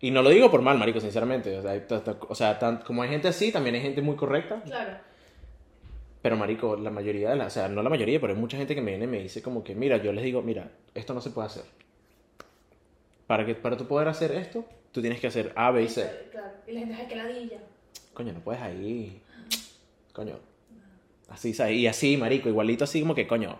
[0.00, 1.56] Y no lo digo por mal, marico, sinceramente.
[1.58, 1.82] O sea, hay
[2.28, 4.62] o sea, tan- como hay gente así, también hay gente muy correcta.
[4.62, 4.96] Claro.
[6.22, 7.46] Pero, marico, la mayoría de la...
[7.46, 9.42] O sea, no la mayoría, pero hay mucha gente que me viene y me dice
[9.42, 11.64] como que, mira, yo les digo, mira, esto no se puede hacer.
[13.26, 16.28] Para, que, para tú poder hacer esto, tú tienes que hacer A, B y C.
[16.30, 16.50] Claro.
[16.66, 17.58] Y la gente es que ladilla.
[18.14, 19.20] Coño, no puedes ahí.
[20.12, 20.38] Coño.
[21.28, 21.76] Así, ¿sabes?
[21.76, 23.58] Y así, marico, igualito así como que, coño.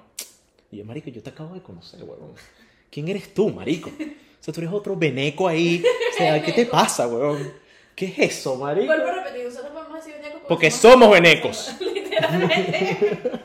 [0.70, 2.34] Y yo, marico, yo te acabo de conocer, huevón.
[2.90, 3.88] ¿Quién eres tú, marico?
[3.88, 5.82] O sea, tú eres otro veneco ahí.
[6.12, 7.52] O sea, ¿qué te pasa, huevón?
[7.94, 8.86] ¿Qué es eso, marico?
[8.86, 11.74] Vuelvo a repetir, nosotros podemos decir veneco Porque somos venecos.
[11.80, 12.58] Literalmente.
[12.60, 13.40] Marico,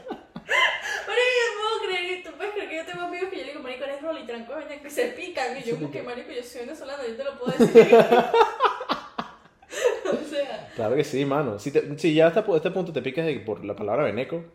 [1.38, 3.64] yo puedo creer que tú puedes creer que yo tengo amigos que yo le digo,
[3.64, 5.58] marico, eres rolitranco veneco y se pican.
[5.58, 7.98] Y yo, como que marico, yo soy venezolano, yo te lo puedo decir.
[10.78, 11.60] Claro que sí, mano.
[11.60, 14.46] Si, te- si ya hasta este punto te picas de- por la palabra veneco.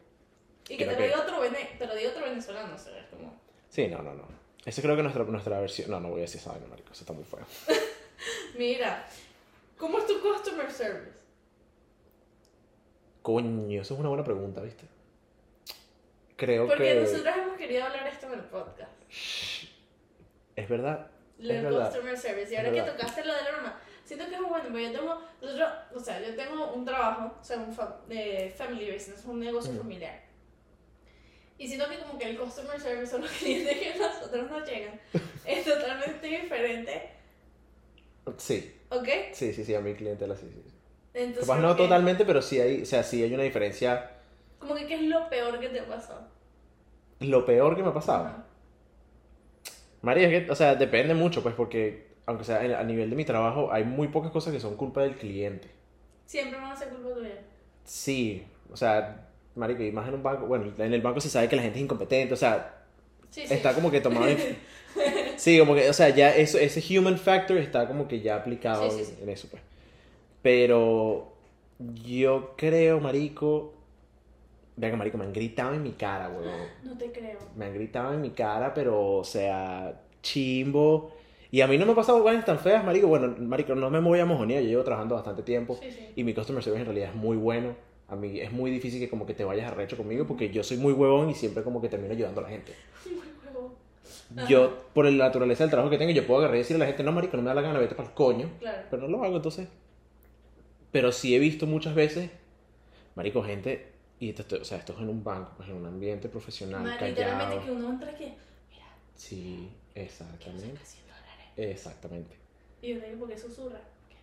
[0.69, 2.99] y que te lo que- diga otro, vene te lo diga otro venezolano, o sea,
[2.99, 3.39] es como...
[3.69, 4.25] Sí, no, no, no.
[4.65, 5.91] Esa creo que nuestra, nuestra versión...
[5.91, 6.93] No, no voy a decir esa vaina, marico.
[6.93, 7.41] Eso está muy feo.
[8.57, 9.07] Mira,
[9.77, 11.19] ¿cómo es tu customer service?
[13.23, 14.85] Coño, eso es una buena pregunta, ¿viste?
[16.37, 17.01] Creo Porque que...
[17.01, 18.91] nosotros hemos querido hablar esto en el podcast.
[20.57, 21.09] Es verdad.
[21.39, 22.53] Lo del customer service.
[22.53, 23.81] Y ahora que tocaste lo de la broma,
[24.15, 27.45] siento que es bueno, porque yo tengo, nosotros, o sea, yo tengo un trabajo, o
[27.45, 29.81] sea, un fa- de family business, un negocio Ujú.
[29.83, 30.21] familiar.
[31.59, 34.69] Y siento que como que el customer service o los clientes que a nosotros nos
[34.69, 35.01] llegan
[35.47, 37.11] es totalmente diferente,
[38.39, 39.09] Sí, ¿ok?
[39.33, 40.63] sí, sí, sí, a mi clientela sí, sí.
[40.65, 40.75] sí.
[41.15, 44.11] Entonces, Capaz no que- totalmente, pero sí hay, o sea, sí hay una diferencia.
[44.59, 46.29] Como que, ¿qué es lo peor que te ha pasado?
[47.21, 48.27] Lo peor que me ha pasado.
[48.27, 48.47] Ajá.
[50.03, 53.25] María, es que, o sea, depende mucho, pues, porque, aunque sea a nivel de mi
[53.25, 55.69] trabajo, hay muy pocas cosas que son culpa del cliente.
[56.27, 57.41] Siempre van a ser culpa tuya.
[57.85, 61.49] Sí, o sea, marico, y más en un banco, bueno, en el banco se sabe
[61.49, 62.79] que la gente es incompetente, o sea,
[63.31, 63.55] Sí, sí.
[63.55, 64.39] está como que tomado en...
[65.37, 68.91] Sí, como que, o sea, ya eso, ese human factor está como que ya aplicado
[68.91, 69.15] sí.
[69.21, 69.63] en eso, pues.
[70.43, 71.33] Pero
[72.05, 73.73] yo creo, marico,
[74.77, 76.51] Venga, marico, me han gritado en mi cara, weón.
[76.83, 77.39] No te creo.
[77.57, 81.13] Me han gritado en mi cara, pero, o sea, chimbo.
[81.53, 83.07] Y a mí no me ha pasado vainas tan feas, marico.
[83.07, 85.77] Bueno, marico, no me voy a mojonear, yo llevo trabajando bastante tiempo.
[85.81, 86.01] Sí, sí.
[86.17, 87.77] Y mi customer service en realidad es muy bueno.
[88.09, 90.79] A mí es muy difícil que como que te vayas arrecho conmigo porque yo soy
[90.79, 92.73] muy huevón y siempre como que termino ayudando a la gente.
[94.31, 94.47] Muy.
[94.49, 96.93] Yo, por la naturaleza del trabajo que tengo, yo puedo agarrar y decirle a la
[96.93, 98.49] gente, no, marico, no me da la gana, vete para el coño.
[98.61, 98.87] Claro.
[98.91, 99.69] Pero no lo hago entonces.
[100.91, 102.31] Pero sí he visto muchas veces,
[103.15, 106.29] marico, gente, y esto, o sea, esto es en un banco, pues en un ambiente
[106.29, 107.65] profesional, Ma- Literalmente callado.
[107.65, 108.25] que uno entra que,
[108.71, 108.87] mira,
[109.17, 110.81] Sí, ¿qué exactamente.
[111.57, 111.77] Saca 100 dólares?
[111.77, 112.37] Exactamente.
[112.83, 113.81] Y uno dice, ¿por qué susurra?
[114.09, 114.17] ¿Qué?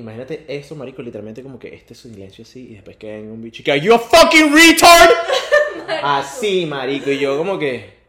[0.00, 3.62] Imagínate eso, marico, literalmente como que este silencio así y después queda en un bicho
[3.62, 5.10] y que, you a fucking retard.
[6.02, 8.00] Así, marico, y yo como que,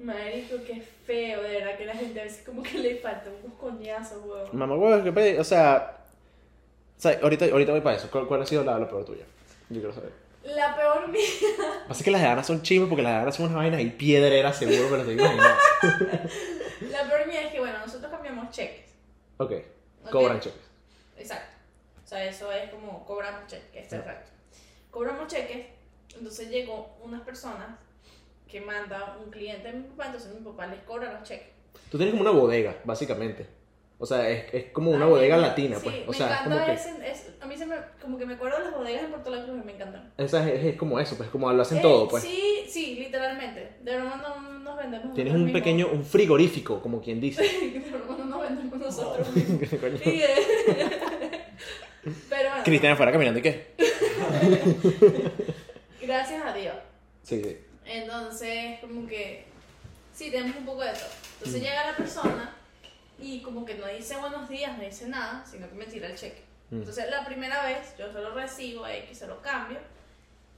[0.00, 3.58] Marico, qué feo, de verdad que la gente a veces como que le faltan unos
[3.58, 4.48] coñazos, weón.
[4.52, 5.98] mamá, huevo, que pe- o sea,
[6.96, 8.08] o sea, ahorita, ahorita voy para eso.
[8.10, 9.24] ¿Cuál, cuál ha sido la, la peor tuya?
[9.68, 10.12] Yo quiero saber.
[10.44, 11.20] La peor mía.
[11.88, 13.86] Pasa que las de Ana son chimbas porque las de Ana son unas vainas y
[13.90, 15.58] piedreras, seguro, pero te imaginas.
[16.92, 17.78] La peor mía es que, bueno,
[18.50, 18.90] cheques.
[19.38, 19.52] Ok,
[20.04, 20.10] ¿ok?
[20.10, 20.60] cobran cheques.
[21.16, 21.56] Exacto.
[22.04, 24.30] O sea, eso es como cobramos cheques, está exacto.
[24.90, 25.66] Cobramos cheques,
[26.16, 27.78] entonces llegó unas personas
[28.48, 31.48] que manda un cliente a mi papá, entonces mi papá les cobra los cheques.
[31.90, 33.57] Tú tienes como una bodega, básicamente.
[34.00, 35.96] O sea, es, es como una Ay, bodega me- latina, sí, pues.
[36.06, 36.72] O me sea, encanta como que.
[36.72, 39.30] ese, es- a mí se me, como que me acuerdo de las bodegas en Puerto
[39.30, 40.12] La Cruz me encantan.
[40.16, 42.22] Esa es, es como eso, pues como lo hacen Eh, todo, pues.
[42.22, 43.72] Sí, sí, literalmente.
[43.82, 45.60] De verdad no nos vendemos Tienes nosotros un mismos.
[45.60, 47.42] pequeño, un frigorífico, como quien dice.
[47.72, 49.62] De verdad no nos vendemos nosotros mismos.
[50.04, 50.26] Eh,
[52.30, 53.74] Pero bueno, Cristiana fuera caminando y qué.
[56.00, 56.74] gracias a Dios.
[57.22, 57.58] Sí, sí.
[57.84, 59.44] Entonces, como que
[60.14, 61.08] sí, tenemos un poco de todo.
[61.38, 61.64] Entonces Mm.
[61.64, 62.54] llega la persona
[63.18, 66.16] y como que no dice buenos días, no dice nada, sino que me tira el
[66.16, 66.42] cheque.
[66.70, 66.76] Mm.
[66.76, 69.78] Entonces la primera vez yo se lo recibo, X se lo cambio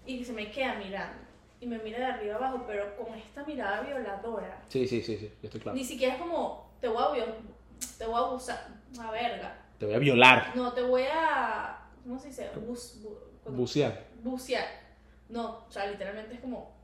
[0.06, 1.18] y se me queda mirando.
[1.60, 4.62] Y me mira de arriba abajo, pero con esta mirada violadora.
[4.68, 5.76] Sí, sí, sí, sí, yo estoy claro.
[5.76, 7.26] Ni siquiera es como, te voy a,
[7.98, 8.68] te voy a abusar,
[8.98, 9.58] a verga.
[9.78, 10.52] Te voy a violar.
[10.56, 12.48] No, te voy a, ¿cómo se dice?
[12.66, 14.06] Bus, bu- Bucear.
[14.22, 14.66] bucear.
[15.28, 16.74] No, o sea, literalmente es como...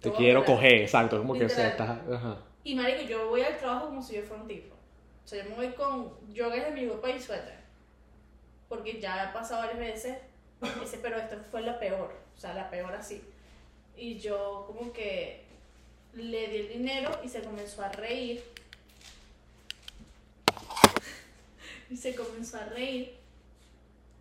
[0.00, 1.18] Te a quiero coger, exacto.
[1.18, 1.98] Como que, o sea, estás.
[2.10, 2.38] Ajá.
[2.64, 4.74] Y marico, yo voy al trabajo como si yo fuera un tipo.
[5.28, 7.58] O sea, yo me voy con joggers de mi ropa y suéter.
[8.66, 10.16] Porque ya ha pasado varias veces.
[10.82, 12.14] Ese, pero esta fue la peor.
[12.34, 13.22] O sea, la peor así.
[13.94, 15.42] Y yo como que
[16.14, 18.42] le di el dinero y se comenzó a reír.
[21.90, 23.14] Y se comenzó a reír.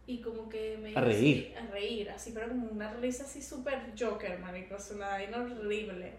[0.08, 1.54] Y como que me ¿A reír?
[1.56, 4.78] así, a reír, así, pero como una risa así súper joker, marico.
[4.78, 6.12] Sea, una vaina horrible.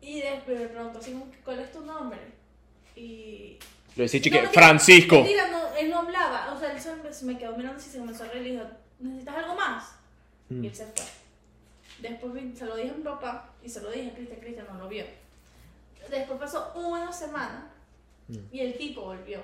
[0.00, 2.37] Y después me preguntó así como, ¿cuál es tu nombre?
[2.98, 3.58] Y...
[3.96, 5.16] Le decía, No, chique, mentira, Francisco.
[5.16, 6.52] Mentira, no, él no hablaba.
[6.54, 8.64] O sea, él se, se me quedó mirando así, se comenzó a reír y dijo,
[9.00, 9.92] ¿necesitas algo más?
[10.48, 10.64] Mm.
[10.64, 11.04] Y él se fue.
[12.00, 14.78] Después se lo dije a mi papá y se lo dije a Cristian, Cristian no
[14.78, 15.04] lo vio.
[16.10, 17.72] Después pasó una semana
[18.28, 18.36] Mm.
[18.52, 19.40] y el tipo volvió.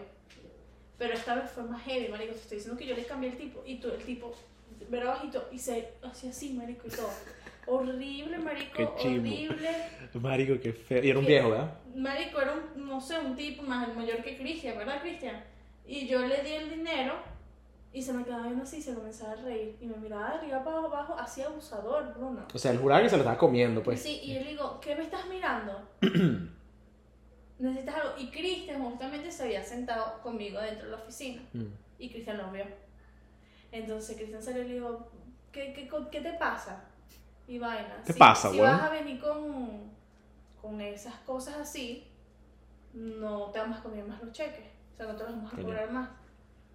[0.99, 2.35] Pero esta vez fue más heavy, marico.
[2.35, 4.35] Te estoy diciendo que yo le cambié el tipo y tú, el tipo,
[4.91, 7.11] ver bajito y se hacía así, marico, y todo.
[7.67, 9.29] Horrible, marico, Qué chimbo.
[9.29, 9.71] horrible.
[10.15, 11.03] Marico, qué feo.
[11.03, 11.75] Y era un viejo, ¿verdad?
[11.95, 15.43] Marico era un, no sé, un tipo más mayor que Cristian, ¿verdad, Cristian?
[15.87, 17.15] Y yo le di el dinero
[17.93, 19.77] y se me quedaba viendo así y se comenzaba a reír.
[19.81, 22.47] Y me miraba de arriba para abajo, así abusador, Bruno.
[22.53, 24.01] O sea, el jurado que se lo estaba comiendo, pues.
[24.03, 25.89] Sí, y yo le digo, ¿qué me estás mirando?
[27.59, 28.15] ¿Necesitas algo?
[28.19, 31.43] Y Cristian justamente se había sentado conmigo dentro de la oficina.
[31.53, 31.67] Mm.
[31.99, 32.67] Y Cristian lo vio.
[33.71, 35.09] Entonces Cristian salió y le digo,
[35.53, 36.85] ¿qué, qué, qué te pasa?
[37.47, 38.03] Y vaina.
[38.07, 39.91] ¿Qué Si- pasa, Si vas a venir con,
[40.61, 42.07] con esas cosas así,
[42.93, 44.65] no te vamos a comer más los cheques.
[44.93, 46.09] O sea, no te los vamos a cobrar más.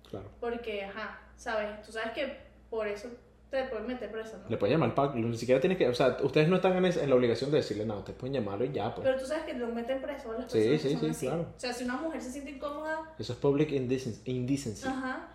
[0.10, 0.28] Claro.
[0.40, 1.82] Porque, ajá, ¿sabes?
[1.84, 2.38] Tú sabes que
[2.70, 3.08] por eso
[3.50, 4.50] te pueden meter preso, ¿no?
[4.50, 5.14] Le pueden llamar para.
[5.16, 5.88] Ni siquiera tienes que.
[5.88, 8.00] O sea, ustedes no están en, es- en la obligación de decirle nada.
[8.02, 9.08] Ustedes pueden llamarlo y ya, pues.
[9.08, 11.26] Pero tú sabes que lo meten preso a las Sí, personas sí, que sí, así.
[11.28, 11.42] claro.
[11.56, 14.88] O sea, si una mujer se siente incómoda, Eso es public indecen- indecency.
[14.88, 15.30] Ajá.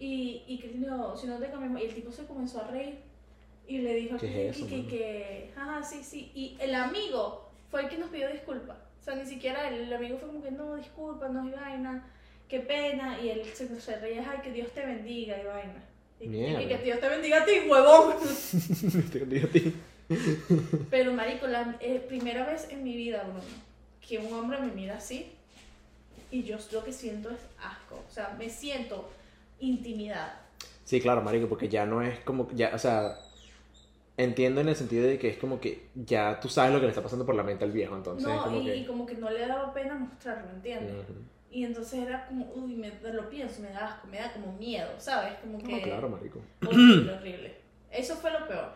[0.00, 1.80] Y, y Cristian dijo, si no te cambiamos.
[1.82, 3.02] Y el tipo se comenzó a reír.
[3.70, 6.32] Y le dijo a ¿Qué es eso, que, que, ajá, sí, sí.
[6.34, 8.76] Y el amigo fue el que nos pidió disculpas.
[9.00, 9.82] O sea, ni siquiera él.
[9.82, 12.04] El amigo fue como que, no, disculpa, no hay vaina.
[12.48, 13.20] Qué pena.
[13.22, 15.84] Y él se, se reía, ay, que Dios te bendiga y vaina.
[16.18, 18.16] Y, que Dios te bendiga a ti, huevón.
[19.12, 19.72] Te digo a ti.
[20.90, 23.40] Pero, marico, la eh, primera vez en mi vida, Bruno,
[24.04, 25.30] que un hombre me mira así.
[26.32, 28.02] Y yo lo que siento es asco.
[28.08, 29.08] O sea, me siento
[29.60, 30.34] intimidad.
[30.84, 32.50] Sí, claro, marico, porque ya no es como.
[32.50, 33.16] ya O sea.
[34.22, 36.90] Entiendo en el sentido de que es como que ya tú sabes lo que le
[36.90, 38.76] está pasando por la mente al viejo, entonces es No, como y, que.
[38.76, 40.92] y como que no le daba pena mostrarlo, ¿entiendes?
[40.92, 41.14] Ujú.
[41.50, 44.90] Y entonces era como, uy, me, lo pienso, me da asco, me da como miedo,
[44.98, 45.34] ¿sabes?
[45.40, 45.72] Como que...
[45.72, 46.40] No, claro, marico.
[46.64, 47.54] Horrible, horrible.
[47.90, 48.72] Eso fue lo peor.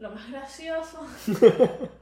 [0.00, 1.06] Lo más gracioso...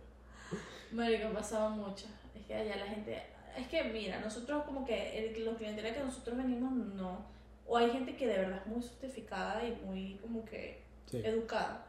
[0.93, 2.11] Marico, han pasado muchas.
[2.35, 3.23] Es que allá la gente...
[3.57, 7.25] Es que mira, nosotros como que el, los clientes que nosotros venimos no...
[7.67, 11.21] O hay gente que de verdad es muy justificada y muy como que Sí.
[11.25, 11.87] educada.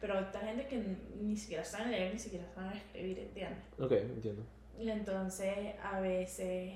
[0.00, 0.82] Pero esta gente que
[1.20, 3.64] ni siquiera saben leer, ni siquiera saben escribir, ¿entiendes?
[3.78, 4.42] Ok, entiendo.
[4.78, 6.74] Y entonces a veces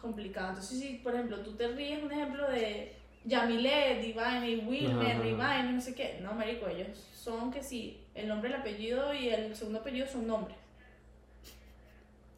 [0.00, 0.50] complicado.
[0.50, 5.22] Entonces, si por ejemplo tú te ríes, un ejemplo de Yamile, Divine Wilmer.
[5.22, 6.18] Divine, no sé qué.
[6.22, 10.26] No, marico, ellos son que sí, el nombre, el apellido y el segundo apellido son
[10.26, 10.56] nombres.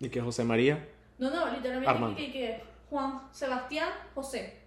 [0.01, 0.89] ¿Y que José María?
[1.19, 4.61] No, no, literalmente que, que Juan, Sebastián, José.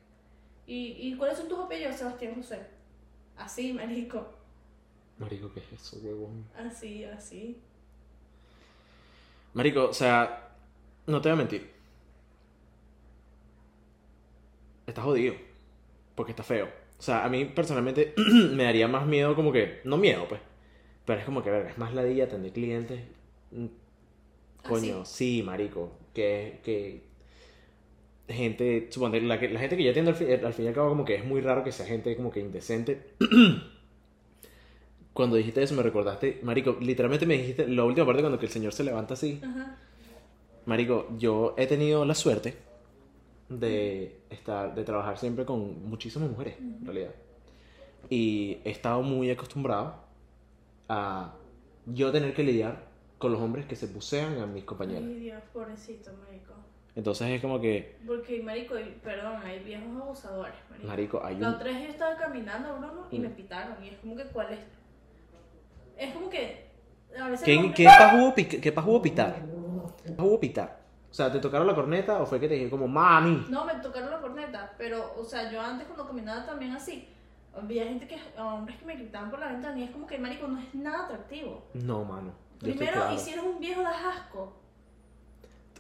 [0.65, 2.59] ¿Y, ¿Y cuáles son tus apellidos, Sebastián, José?
[3.35, 4.34] Así, marico.
[5.19, 6.45] Marico, ¿qué es eso, huevón?
[6.57, 7.57] Así, así.
[9.53, 10.49] Marico, o sea,
[11.07, 11.69] no te voy a mentir.
[14.87, 15.33] Está jodido.
[16.15, 16.65] Porque está feo.
[16.97, 18.13] O sea, a mí personalmente
[18.53, 19.81] me daría más miedo como que...
[19.83, 20.41] No miedo, pues.
[21.05, 23.01] Pero es como que, verga, es más ladilla atender clientes.
[23.51, 23.65] Mm,
[24.67, 25.91] Coño, sí, marico.
[26.13, 26.59] Que...
[26.63, 27.03] que
[28.27, 30.73] gente, suponte, la, que- la gente que yo atiendo al, fin- al fin y al
[30.73, 33.11] cabo como que es muy raro que sea gente como que indecente.
[35.15, 38.51] Cuando dijiste eso me recordaste, marico, literalmente me dijiste la última parte cuando que el
[38.51, 39.39] señor se levanta así.
[39.43, 39.77] Ajá.
[40.65, 42.55] Marico, yo he tenido la suerte
[43.49, 47.11] de estar, de trabajar siempre con muchísimas mujeres, en realidad.
[48.09, 49.95] Y he estado muy acostumbrado
[50.89, 51.33] a
[51.85, 52.83] yo tener que lidiar
[53.17, 55.03] con los hombres que se bucean a mis compañeras.
[55.07, 56.53] Ay, Dios, pobrecito, marico.
[56.95, 60.87] Entonces es como que, Porque, marico, perdón, hay viejos abusadores, marico.
[60.87, 61.55] marico, hay La un...
[61.55, 63.33] otra vez yo estaba caminando, Bruno, y me Mm.
[63.33, 63.83] pitaron.
[63.83, 64.59] Y es como que, ¿cuál es?
[65.97, 66.69] Es como que.
[67.19, 67.45] A veces.
[67.45, 69.35] ¿Qué, qué hubo pic- qué pa' hubo pitar?
[70.05, 70.79] ¿Qué pa' hubo pitar?
[71.09, 73.45] O sea, ¿te tocaron la corneta o fue que te dije como, mami?
[73.49, 74.73] No, me tocaron la corneta.
[74.77, 77.07] Pero, o sea, yo antes cuando caminaba también así.
[77.55, 78.17] Había gente que.
[78.37, 79.79] Hombres que me gritaban por la ventana.
[79.79, 81.63] Y es como que, marico, no es nada atractivo.
[81.73, 82.33] No, mano.
[82.61, 83.15] Yo estoy Primero, claro.
[83.15, 84.53] y si eres un viejo, das asco.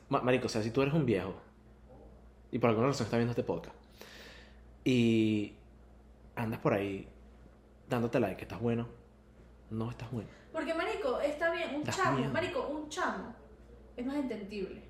[0.09, 1.33] Ma- Marico, o sea, si tú eres un viejo
[2.51, 3.75] y por alguna razón estás viendo este podcast
[4.83, 5.55] y
[6.35, 7.07] andas por ahí
[7.89, 8.87] dándote like que estás bueno,
[9.69, 10.29] no estás bueno.
[10.51, 11.75] Porque, marico, está bien.
[11.75, 12.31] Un Das chamo, miedo.
[12.31, 13.33] marico, un chamo.
[13.97, 14.81] Es más entendible.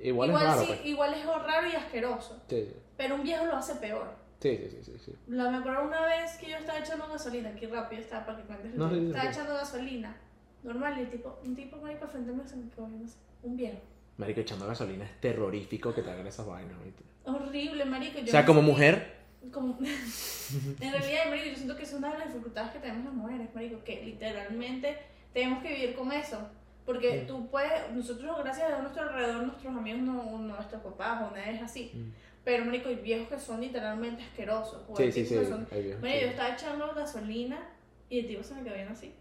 [0.00, 0.86] Igual, Igual, es raro, sí, pues.
[0.86, 2.42] igual es raro y asqueroso.
[2.48, 4.06] Sí, Pero un viejo lo hace peor.
[4.40, 5.14] sí, sí, sí, sí, sí.
[5.28, 8.44] La, me acuerdo una vez que yo estaba echando gasolina, aquí rápido estaba para que
[8.44, 8.74] cuentes.
[8.74, 9.28] No, sí, sí, estaba sí.
[9.30, 10.16] echando gasolina.
[10.62, 13.16] Normal, y el tipo, un tipo marico al frente mío se me quedó viendo así.
[13.42, 13.78] Un viejo.
[14.16, 17.02] Marico, echando gasolina es terrorífico que te hagan esas vainas, ¿viste?
[17.24, 18.18] Horrible, marico.
[18.18, 19.19] Yo O sea, me como mujer,
[19.52, 19.78] como-
[20.80, 23.54] en realidad, marico, yo siento que es una de las dificultades que tenemos las mujeres,
[23.54, 24.96] marico, que literalmente
[25.32, 26.38] tenemos que vivir con eso.
[26.84, 31.54] Porque tú puedes, nosotros gracias a nuestro alrededor, nuestros amigos, no, nuestros papás o nadie
[31.54, 31.92] es así.
[31.94, 32.10] Mm.
[32.42, 34.82] Pero, marico, hay viejos que son literalmente asquerosos.
[34.88, 35.34] o sí, sí, sí.
[35.36, 37.60] que son yo estaba echando gasolina
[38.08, 39.14] y el tipo se me quedó viendo así.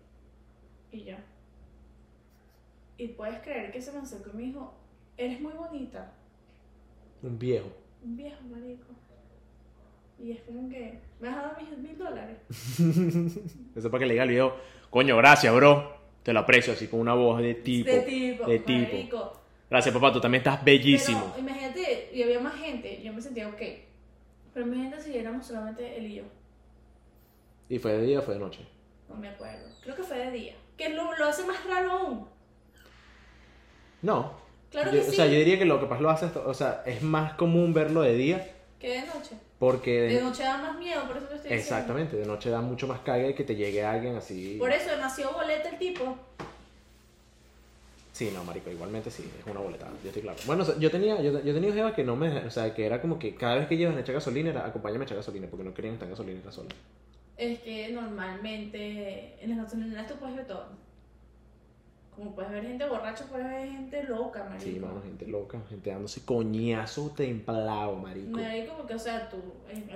[0.91, 1.23] Y ya.
[2.97, 4.73] Y puedes creer que se me acercó y me dijo,
[5.15, 6.11] eres muy bonita.
[7.21, 7.69] Un viejo.
[8.03, 8.87] Un viejo marico.
[10.21, 12.37] Y es como que, ¿me has dado mis mil dólares?
[13.75, 14.53] Eso para que le diga al viejo,
[14.89, 15.97] coño, gracias, bro.
[16.23, 17.89] Te lo aprecio así con una voz de tipo.
[17.89, 18.45] de tipo.
[18.45, 18.91] de tipo.
[18.93, 19.41] marico.
[19.69, 21.31] Gracias, papá, tú también estás bellísimo.
[21.35, 23.61] Pero imagínate, y había más gente, yo me sentía ok.
[24.53, 26.23] Pero imagínate si éramos solamente él y yo.
[27.69, 28.65] ¿Y fue de día o fue de noche?
[29.07, 29.69] No me acuerdo.
[29.83, 30.55] Creo que fue de día.
[30.75, 32.27] Que lo, lo hace más raro aún.
[34.01, 34.33] No.
[34.71, 35.11] Claro Yo- que sí.
[35.11, 37.73] O sea, yo diría que lo que pasa lo hace, o sea, es más común
[37.73, 39.35] verlo de día Que de noche.
[39.59, 41.61] porque De noche da más miedo, por eso te estoy diciendo.
[41.61, 44.55] exactamente, de noche da mucho más caga y que te llegue alguien así.
[44.57, 46.17] Por eso demasiado boleta el tipo.
[48.13, 50.37] Sí, no, marico, igualmente sí, es una boletada, yo estoy claro.
[50.45, 52.85] Bueno, o sea, yo tenía yo, yo tenía jeva que no me, o sea, que
[52.85, 55.47] era como que cada vez que llevan a echar gasolina era acompáñame a echar gasolina
[55.49, 56.69] porque no querían estar en gasolina sola.
[57.37, 60.67] Es que normalmente en las gasolineras tú puedes ver todo.
[62.19, 64.63] Como puedes ver gente borracha, puedes ver gente loca, marico.
[64.63, 68.41] Sí, mano, gente loca, gente dándose coñazo templado, marico.
[68.41, 69.37] Marico, porque, o sea, tú,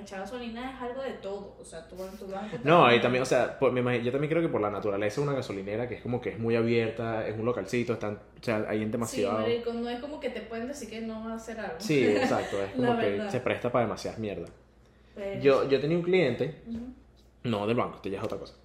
[0.01, 1.57] echar gasolina es algo de todo.
[1.59, 4.11] O sea, tú, tú vas a No, y también, o sea, por- me imagino- yo
[4.13, 6.55] también creo que por la naturaleza de una gasolinera que es como que es muy
[6.55, 9.39] abierta, es un localcito, están, o sea, hay demasiado.
[9.39, 11.75] Sí, marico, no es como que te pueden decir que no vas a hacer algo.
[11.79, 14.49] Sí, exacto, es como que se presta para demasiadas mierdas.
[15.13, 16.79] Pero- Yo, yo tenía un cliente, Ujú.
[17.43, 18.55] no del banco, esto ya es otra cosa,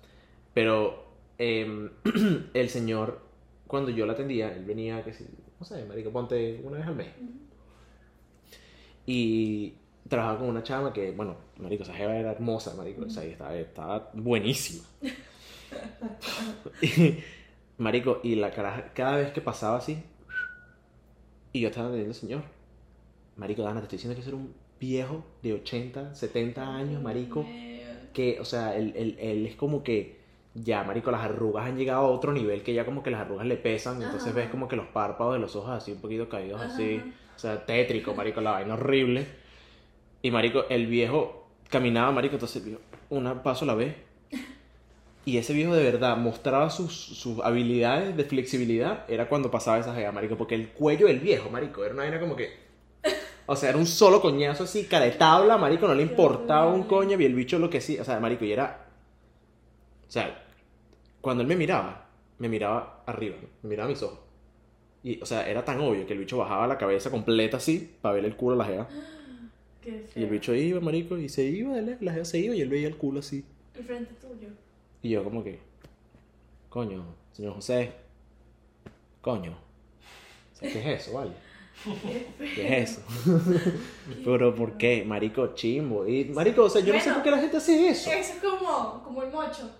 [0.54, 1.06] pero
[1.38, 1.90] em,
[2.54, 3.26] el señor,
[3.68, 5.26] cuando yo lo atendía, él venía, que si,
[5.60, 7.08] no sé, marico, ponte una vez al mes.
[7.20, 7.32] Ujú.
[9.06, 9.74] Y
[10.08, 13.56] trabajaba con una chama que, bueno, marico, esa jeva era hermosa, marico, o sea, estaba,
[13.56, 14.84] estaba buenísima.
[16.82, 17.18] Y,
[17.78, 20.02] marico, y la caraja, cada vez que pasaba así,
[21.52, 22.42] y yo estaba atendiendo al señor,
[23.36, 27.46] marico, Dana, te estoy diciendo que ese era un viejo de 80, 70 años, marico,
[28.14, 30.17] que, o sea, él, él- él es como que
[30.54, 33.46] ya, marico, las arrugas han llegado a otro nivel que ya como que las arrugas
[33.46, 34.36] le pesan, entonces Ajá.
[34.36, 37.00] ves como que los párpados de los ojos así un poquito caídos Ajá, así,
[37.36, 39.26] o sea, tétrico, marico, la vaina horrible.
[40.22, 42.80] Y marico, el viejo caminaba, marico, entonces viejo,
[43.10, 43.94] una paso a la vez.
[45.24, 49.94] Y ese viejo de verdad mostraba sus, sus habilidades de flexibilidad, era cuando pasaba esa
[49.94, 52.66] jega, marico, porque el cuello del viejo, marico, era una vaina como que...
[53.46, 56.84] O sea, era un solo coñazo así, cara de tabla, marico, no le importaba un
[56.84, 58.87] coño y el bicho lo que sí, o sea, marico, y era...
[60.08, 60.44] O sea,
[61.20, 62.06] cuando él me miraba,
[62.38, 64.18] me miraba arriba, me miraba a mis ojos.
[65.04, 68.14] Y, o sea, era tan obvio que el bicho bajaba la cabeza completa así, para
[68.14, 68.88] ver el culo a la jeva.
[70.14, 72.68] Y el bicho iba, marico, y se iba, él- la jeva se iba y él
[72.68, 73.42] veía el culo así.
[73.74, 74.48] El frente tuyo.
[75.02, 75.58] Y yo como que,
[76.68, 77.92] coño, señor José,
[79.22, 79.56] coño,
[80.60, 81.30] ¿qué es eso, vale?
[82.54, 83.02] ¿Qué es eso?
[84.24, 85.04] Pero ¿por qué?
[85.06, 86.06] Marico, chimbo.
[86.06, 88.10] Y marico, o sea, yo no sé por qué la gente hace eso.
[88.10, 89.70] Eso es como, como el mocho.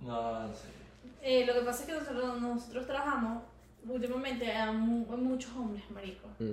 [0.00, 0.48] No.
[1.22, 3.42] Eh, lo que pasa es que nosotros, nosotros trabajamos
[3.88, 6.28] últimamente a, mu- a muchos hombres, marico.
[6.38, 6.44] Mm.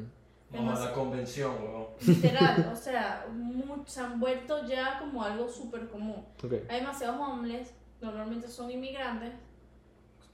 [0.51, 1.87] No, Además- la convención, weón.
[2.05, 6.23] Literal, o sea, mu- se han vuelto ya como algo súper común.
[6.43, 6.53] Ok.
[6.69, 9.31] Hay demasiados hombres, normalmente son inmigrantes,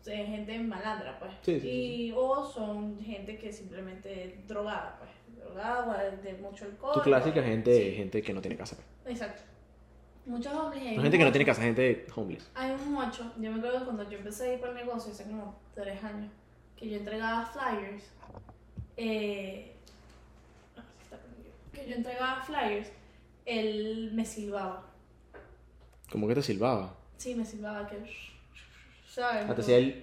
[0.05, 1.32] eh, gente malandra, pues.
[1.43, 5.12] Sí, sí, y, O son gente que simplemente drogada, pues.
[5.38, 6.93] Drogada o de, de mucho alcohol.
[6.93, 8.78] Tu clásica o- gente, sí, gente que no tiene casa.
[9.05, 9.41] Exacto.
[10.32, 10.82] Muchos hombres.
[10.82, 12.49] y hay gente que no tiene casa, gente homeless.
[12.55, 15.11] Hay un mocho, yo me acuerdo que cuando yo empecé a ir para el negocio
[15.11, 16.32] hace como tres años,
[16.77, 18.05] que yo entregaba flyers,
[18.95, 19.75] eh,
[20.77, 20.84] ah,
[21.73, 22.89] que yo entregaba flyers,
[23.45, 24.86] él me silbaba.
[26.09, 26.95] Como que te silbaba.
[27.17, 27.97] Sí, me silbaba que,
[29.09, 29.49] ¿sabes?
[29.49, 30.01] Ah, te hacía el...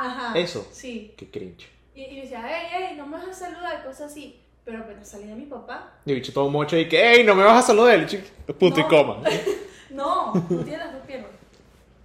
[0.00, 0.36] Ajá.
[0.36, 0.68] eso.
[0.72, 1.14] Sí.
[1.16, 1.68] Qué cringe.
[1.94, 4.40] Y, y decía, hey, hey, no me vas a saludar, cosas así.
[4.64, 7.42] Pero apenas salí de mi papá, Y bicho todo mocho y que, ¡ey, no me
[7.44, 7.94] vas a saludar!
[7.98, 8.24] El chico,
[8.58, 9.22] punto y coma.
[9.90, 11.30] no, no tiene las dos piernas.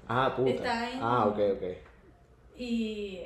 [0.08, 0.50] Ah, puta.
[0.52, 1.64] Está en- Ah, ok, ok.
[2.58, 3.20] Y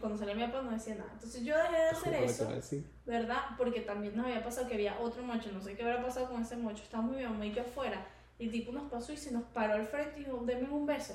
[0.00, 1.10] cuando salí mi papá no decía nada.
[1.14, 2.82] Entonces yo dejé de hacer eso.
[3.06, 3.38] ¿verdad?
[3.56, 6.42] Porque también nos había pasado que había otro mocho, no sé qué habrá pasado con
[6.42, 8.06] ese mocho, estábamos mi mamá y yo afuera,
[8.38, 10.86] y el tipo nos pasó y se nos paró al frente y dijo, deme un
[10.86, 11.14] beso.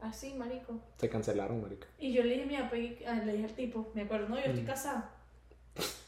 [0.00, 0.80] Así, marico.
[0.98, 1.86] Se cancelaron, marica.
[1.98, 4.28] Y yo le dije a mi papá, y- ah, le dije al tipo, me acuerdo,
[4.28, 4.66] no, yo estoy Mm.
[4.66, 5.10] casada.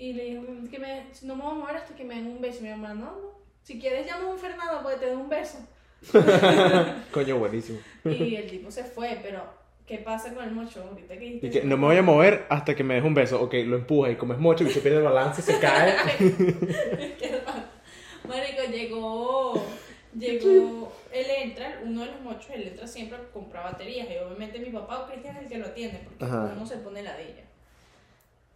[0.00, 0.40] Y le dije
[0.70, 2.60] que me, no me voy a mover hasta que me den un beso.
[2.60, 5.14] Y mi mamá, no, no, si quieres llama a un Fernando para que te dé
[5.14, 5.58] un beso.
[7.12, 7.80] Coño, buenísimo.
[8.06, 9.42] Y el tipo se fue, pero
[9.86, 10.82] ¿qué pasa con el mocho?
[10.82, 13.42] Ahorita que Y que no me voy a mover hasta que me deje un beso.
[13.42, 15.94] Ok, lo empuja y como es mocho, el bicho pierde el balance, se cae.
[18.26, 19.62] Marico, llegó,
[20.18, 24.60] llegó, él entra, uno de los mochos, él entra siempre a comprar baterías y obviamente
[24.60, 26.54] mi papá o Cristian es el que lo atiende porque Ajá.
[26.56, 27.49] uno se pone la de ella.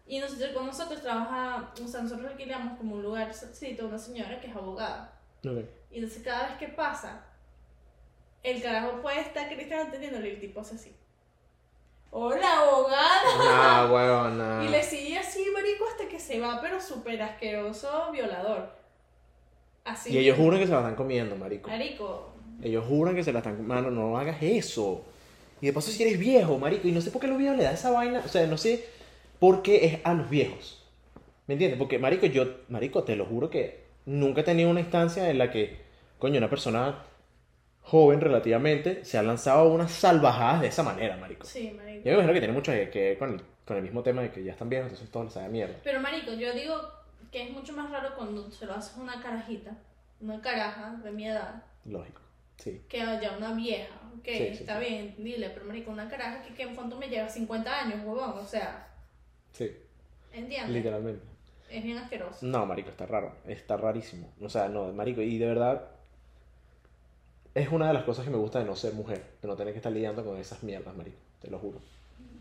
[0.07, 4.41] Y nosotros, con nosotros trabaja, o sea, nosotros alquilamos como un lugar, a una señora
[4.41, 5.19] que es abogada.
[5.47, 5.65] Ok.
[5.91, 7.25] Y entonces cada vez que pasa,
[8.43, 10.95] el carajo puede estar Cristian atendiéndole y el tipo hace así.
[12.11, 13.87] Hola, abogada.
[13.87, 14.63] Nah, huevón, nah.
[14.63, 18.71] Y le sigue así, marico, hasta que se va, pero súper asqueroso violador.
[19.85, 20.13] Así.
[20.13, 21.69] Y ellos juran que se la están comiendo, marico.
[21.69, 22.33] Marico.
[22.63, 23.75] Ellos juran que se la están comiendo.
[23.75, 25.03] Mano, no hagas eso.
[25.61, 26.87] Y de paso si eres viejo, marico.
[26.87, 28.23] Y no sé por qué los viejos le da esa vaina.
[28.25, 28.87] O sea, no sé
[29.45, 30.83] por qué es a los viejos.
[31.47, 31.79] ¿Me entiendes?
[31.79, 35.51] Porque, marico, yo, marico, te lo juro que nunca he tenido una instancia en la
[35.51, 35.83] que,
[36.19, 37.03] coño, una persona
[37.83, 41.47] joven relativamente se ha lanzado unas salvajadas de esa manera, marico.
[41.47, 42.05] Sí, marico.
[42.09, 44.31] Yo me imagino que tiene mucho que ver con el, con el mismo tema de
[44.31, 45.75] que ya están viejos, entonces todo les sabe a mierda.
[45.85, 46.81] Pero, marico, yo digo
[47.31, 49.77] que es mucho más raro cuando se lo haces a una carajita,
[50.23, 52.23] una caraja de mi edad, Lógico.
[52.57, 52.81] Sí.
[52.89, 53.93] que haya una vieja.
[54.19, 54.87] Ok, Sí, sí, está sí.
[54.89, 58.39] bien, dile, pero, marico, una caraja que, que en cuanto me lleva 50 años, huevón.
[58.39, 58.89] O sea,
[59.55, 59.71] Sí,
[60.33, 60.71] ¿entiendes?
[60.71, 61.23] literalmente.
[61.71, 62.45] Es bien asqueroso.
[62.45, 63.33] No, marico, está raro.
[63.47, 64.29] Está rarísimo.
[64.41, 65.89] O sea, no, marico, y de verdad
[67.55, 69.73] es una de las cosas que me gusta de no ser mujer, de no tener
[69.73, 71.17] que estar lidiando con esas mierdas, marico.
[71.41, 71.79] Te lo juro.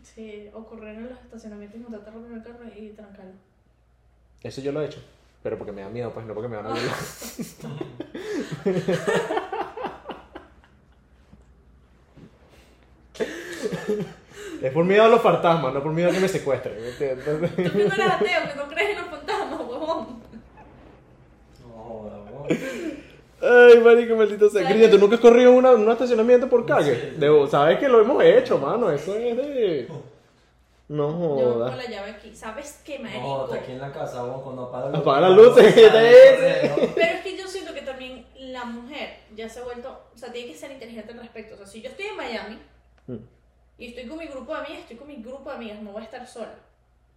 [0.02, 3.32] Sí, o correr en los estacionamientos y montarte a el carro y trancarlo.
[4.42, 5.00] Eso yo lo he hecho,
[5.42, 6.96] pero porque me da miedo, pues no porque me van a violar.
[14.66, 16.80] es por miedo a los fantasmas, no por miedo a que me secuestren.
[16.80, 17.24] ¿me entiendes?
[17.56, 20.06] Tú que no eres ateo, que no crees en los fantasmas, huevón.
[21.66, 22.46] No.
[23.42, 24.62] Ay, marico, maldito sea.
[24.62, 26.64] ¿Sabes Cristian, ¿tú nunca has corrido en un estacionamiento por.
[26.64, 28.90] Debo- Sabes que lo hemos hecho, mano.
[28.90, 29.88] Eso es de.
[30.86, 31.76] No Yo con jodas.
[31.78, 32.34] la llave aquí.
[32.36, 33.44] ¿Sabes qué, No, marico?
[33.46, 36.92] está aquí en la casa, weón, cuando apaga la Apaga las luces, ¿qué te dice?
[36.94, 40.30] Pero es que yo siento que también la mujer ya se ha vuelto, o sea,
[40.30, 41.54] tiene que ser inteligente al respecto.
[41.54, 42.58] O sea, si yo estoy en Miami
[43.06, 43.16] Mm.
[43.78, 46.02] Y estoy con mi grupo de amigas, estoy con mi grupo de amigas, no voy
[46.02, 46.54] a estar sola,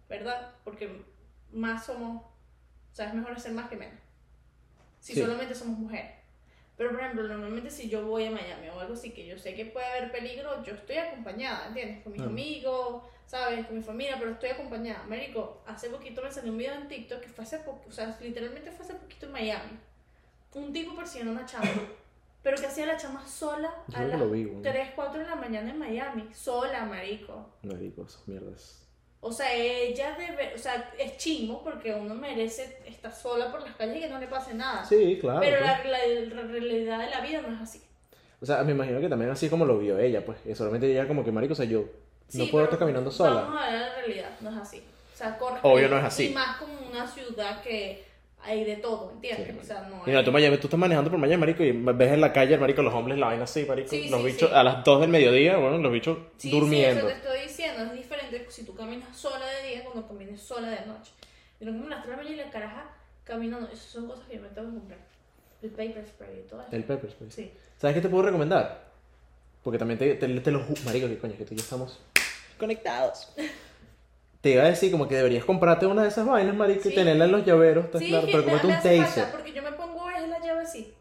[0.08, 0.52] ¿verdad?
[0.64, 1.04] Porque
[1.52, 3.98] más somos, o sea, es mejor hacer más que menos.
[5.00, 5.20] Si Sí.
[5.20, 6.12] solamente somos mujeres.
[6.76, 9.54] Pero, por ejemplo, normalmente si yo voy a Miami o algo así, que yo sé
[9.54, 12.02] que puede haber peligro, yo estoy acompañada, ¿entiendes?
[12.04, 12.26] Con mis Ah.
[12.26, 13.66] amigos, ¿sabes?
[13.66, 15.02] Con mi familia, pero estoy acompañada.
[15.02, 18.16] Américo, hace poquito me salió un video en TikTok que fue hace poco, o sea,
[18.20, 19.78] literalmente fue hace poquito en Miami.
[20.54, 21.68] Un tipo persiguiendo a una chama.
[22.42, 24.62] Pero que hacía la chama sola Yo a que las lo vi, güey.
[24.62, 26.28] 3, 4 de la mañana en Miami.
[26.32, 27.50] Sola, marico.
[27.62, 28.84] Marico, esas mierdas.
[29.20, 33.74] O sea, ella debe, o sea, es chingo porque uno merece estar sola por las
[33.74, 34.84] calles y que no le pase nada.
[34.84, 35.40] Sí, claro.
[35.40, 35.68] pero pues.
[35.84, 37.82] la, la- la realidad de la vida no es así.
[38.40, 40.38] O sea, me imagino que también así como lo vio ella, pues.
[40.42, 41.84] que solamente ella como que, marico, o sea, yo
[42.28, 43.40] Sí, no puedo estar caminando sola.
[43.42, 44.82] Vamos a ver la realidad, no es así.
[45.12, 45.58] O sea, corre.
[45.62, 46.30] Obvio no es así.
[46.30, 48.06] Y más como una ciudad que
[48.48, 49.48] hay de todo, ¿entiendes?
[49.48, 52.12] Sí, o sea, no hay- tú, Miami, tú estás manejando por Miami, marico, y ves
[52.12, 53.88] en la calle, marico, los hombres la vaina así, marico.
[53.90, 57.00] Sí, los sí, bichos a las 2 del mediodía, bueno, los bichos durmiendo.
[57.02, 60.40] Sí, eso te estoy diciendo, es diferente si tú caminas sola de día cuando camines
[60.40, 61.12] sola de noche.
[61.60, 62.90] Y no como las 3 de la mañana y la caraja
[63.24, 64.98] caminando, esas son cosas que yo me tengo que comprar.
[65.60, 66.70] El paper spray y todo eso.
[66.72, 67.30] El pepper spray.
[67.30, 67.52] Sí.
[67.78, 68.88] ¿Sabes qué te puedo recomendar?
[69.62, 71.98] Porque también te, te, te lo Marico, qué coño, que tú y yo estamos
[72.56, 73.32] conectados.
[74.40, 76.94] Te iba a decir como que deberías comprarte una de esas vainas, marico, y Sí.
[76.94, 78.26] tenerla en los llaveros, ¿estás Sí, claro?
[78.26, 79.04] que Pero me un taser.
[79.04, 80.94] falta, porque yo me pongo es la llave así.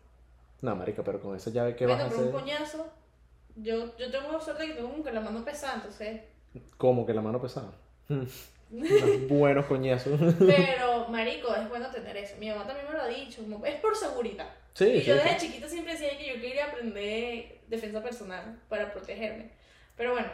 [0.62, 2.26] No, marico, pero con esa llave, ¿qué bueno, vas a hacer?
[2.28, 2.88] un coñazo.
[3.58, 6.22] Yo, yo tengo suerte que tengo como que la mano pesada, entonces.
[6.78, 7.72] ¿Cómo que la mano pesada?
[9.30, 10.20] Buenos coñazos.
[10.40, 12.36] Pero, marico, es bueno tener eso.
[12.40, 14.50] Mi mamá también me lo ha dicho, como, es por seguridad.
[14.74, 15.48] Sí, y sí, yo desde sí.
[15.48, 19.50] chiquita siempre decía que yo quería aprender defensa personal para protegerme.
[19.96, 20.28] Pero bueno,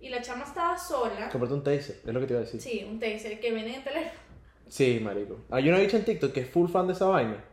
[0.00, 1.28] y la chama estaba sola.
[1.28, 2.60] Comprate un taser, es lo que te iba a decir.
[2.60, 4.20] Sí, un taser que viene en teléfono.
[4.66, 5.38] Sí, marico.
[5.50, 7.44] Hay una bicha en TikTok que es full fan de esa vaina.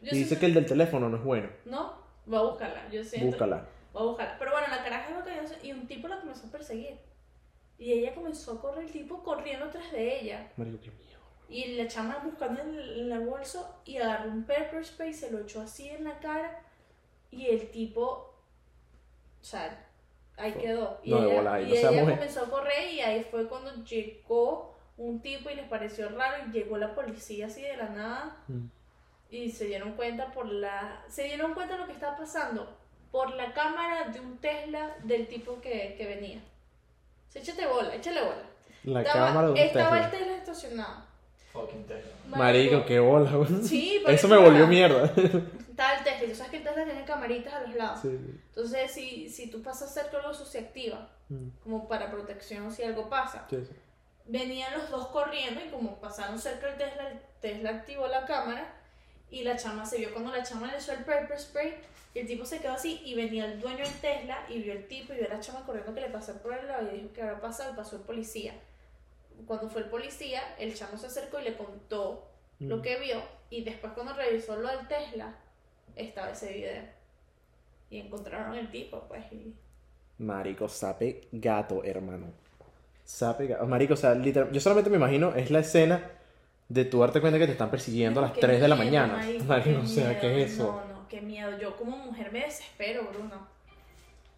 [0.00, 1.48] Yo y dice que el del teléfono no es bueno.
[1.64, 1.94] No,
[2.26, 2.88] voy a buscarla.
[2.90, 3.28] Yo siento.
[3.28, 3.66] Búscala.
[3.92, 4.36] Voy a buscarla.
[4.38, 6.98] Pero bueno, la caraja iba cayendo y un tipo la comenzó a perseguir.
[7.78, 10.52] Y ella comenzó a correr, el tipo corriendo tras de ella.
[10.56, 11.18] Marico, qué miedo.
[11.48, 15.30] Y la chama buscando en el, en el bolso y agarró un pepper spray, se
[15.30, 16.62] lo echó así en la cara.
[17.30, 18.34] Y el tipo,
[19.40, 19.85] o sea,
[20.36, 21.00] ahí quedó.
[21.02, 24.76] Y No, ella, bola, y no ella comenzó a correr y ahí fue cuando llegó
[24.96, 28.66] un tipo y les pareció raro y llegó la policía así de la nada Mm.
[29.30, 32.78] y se dieron cuenta por la se dieron cuenta de lo que estaba pasando
[33.10, 36.40] por la cámara de un Tesla del tipo que, que venía.
[37.28, 38.42] Se échate bola, échale bola.
[38.84, 40.04] La Estaba, cámara de un estaba Tesla.
[40.04, 41.05] el Tesla estacionado.
[41.60, 42.12] Fucking Tesla.
[42.28, 43.62] Marico, qué bola, güey.
[43.62, 45.10] Sí, pero Eso es me volvió mierda.
[45.16, 48.00] El Tesla, sabes que el Tesla tiene camaritas a los lados.
[48.00, 48.08] Sí.
[48.48, 52.70] Entonces, si, si tú pasas cerca de algo, eso se activa, Mm, como para protección
[52.72, 53.46] si algo pasa.
[53.50, 53.74] sí, sí.
[54.26, 58.72] Venían los dos corriendo y como pasaron cerca del Tesla, el Tesla activó la cámara
[59.30, 61.74] y la chama se vio cuando la chama le echó el pepper spray
[62.14, 64.86] y el tipo se quedó así y venía el dueño del Tesla y vio el
[64.86, 67.12] tipo y vio a la chama corriendo que le pasó por el lado y dijo
[67.12, 68.54] que habrá pasado y pasó el policía.
[69.46, 72.28] Cuando fue el policía, el chamo se acercó y le contó
[72.58, 72.82] lo Mm.
[72.82, 75.34] que vio y después cuando revisó lo del Tesla
[75.94, 76.82] estaba ese video
[77.90, 79.54] y encontraron el tipo pues y
[80.18, 82.26] Marico, sape gato, hermano.
[83.04, 83.66] Sape gato.
[83.66, 84.50] Marico, o sea, literal.
[84.50, 86.10] Yo solamente me imagino, es la escena
[86.68, 89.18] de tú darte cuenta que te están persiguiendo a las Qué 3 de la mañana.
[89.46, 90.82] marico, o sea, ¿qué es eso?
[90.88, 91.56] No, no, qué miedo.
[91.58, 93.46] Yo como mujer me desespero, Bruno.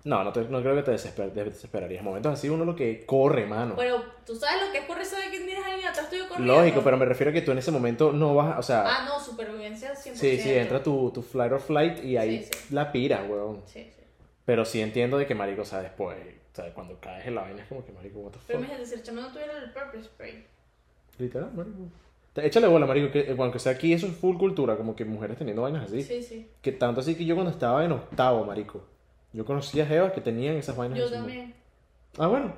[0.04, 2.02] No, no, te- no creo que te, desesper- te desesperarías.
[2.04, 3.74] Momentos así uno lo que corre, mano.
[3.76, 6.54] Pero tú sabes lo que es correr, sabes que tienes alguien atrás tuyo corriendo.
[6.54, 9.04] Lógico, pero me refiero a que tú en ese momento no vas, o sea, Ah,
[9.06, 10.14] no, supervivencia 100%.
[10.14, 12.74] sí, sí, entra tu, tu flight or flight y ahí Sí, sí.
[12.74, 13.60] la pira, weón.
[13.66, 14.02] Sí, sí.
[14.44, 16.16] Pero sí entiendo de que, marico, o sea, después,
[16.52, 18.66] o sea, cuando caes en la vaina es como que, marico, what the Pero fuck.
[18.68, 20.46] imagínate, si el chamo no tuviera el purple spray.
[21.18, 21.78] Literal, marico.
[22.36, 25.36] Échale bola, marico, que eh, aunque sea aquí, eso es full cultura, como que mujeres
[25.36, 26.02] teniendo vainas así.
[26.04, 26.48] Sí, sí.
[26.62, 28.84] Que tanto así que yo cuando estaba en octavo, marico,
[29.32, 30.98] yo conocía jevas que tenían esas vainas.
[30.98, 31.54] Yo también.
[32.16, 32.54] Ah, bueno.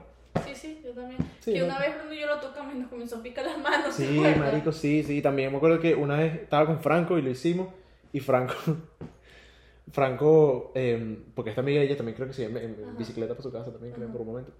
[0.47, 1.19] Sí, sí, yo también.
[1.41, 1.67] Sí, que ¿no?
[1.67, 3.97] una vez y yo lo tocamos y nos comenzó a picar las manos.
[3.97, 5.21] ¿te Sí, marico, sí, sí.
[5.21, 7.69] También me acuerdo que una vez estaba con Franco y lo hicimos.
[8.13, 8.55] Y Franco,
[9.93, 13.53] Franco, eh, porque esta amiga ella también creo que sí, en, en bicicleta para su
[13.53, 14.53] casa también, creo, por un momento.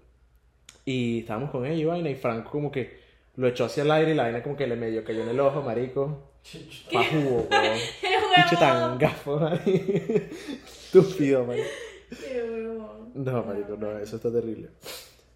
[0.85, 2.99] Y estábamos con ella y vaina, y Franco como que
[3.35, 5.39] lo echó hacia el aire y la vaina como que le medio cayó en el
[5.39, 6.31] ojo, marico.
[6.91, 7.79] Pa' jugo, weón.
[8.01, 8.07] ¡Qué
[8.43, 9.71] Bicho tan gafo, marico.
[10.65, 11.67] Estúpido, marico.
[12.19, 13.11] ¡Qué huevón!
[13.15, 14.69] No, marico, no, eso está terrible.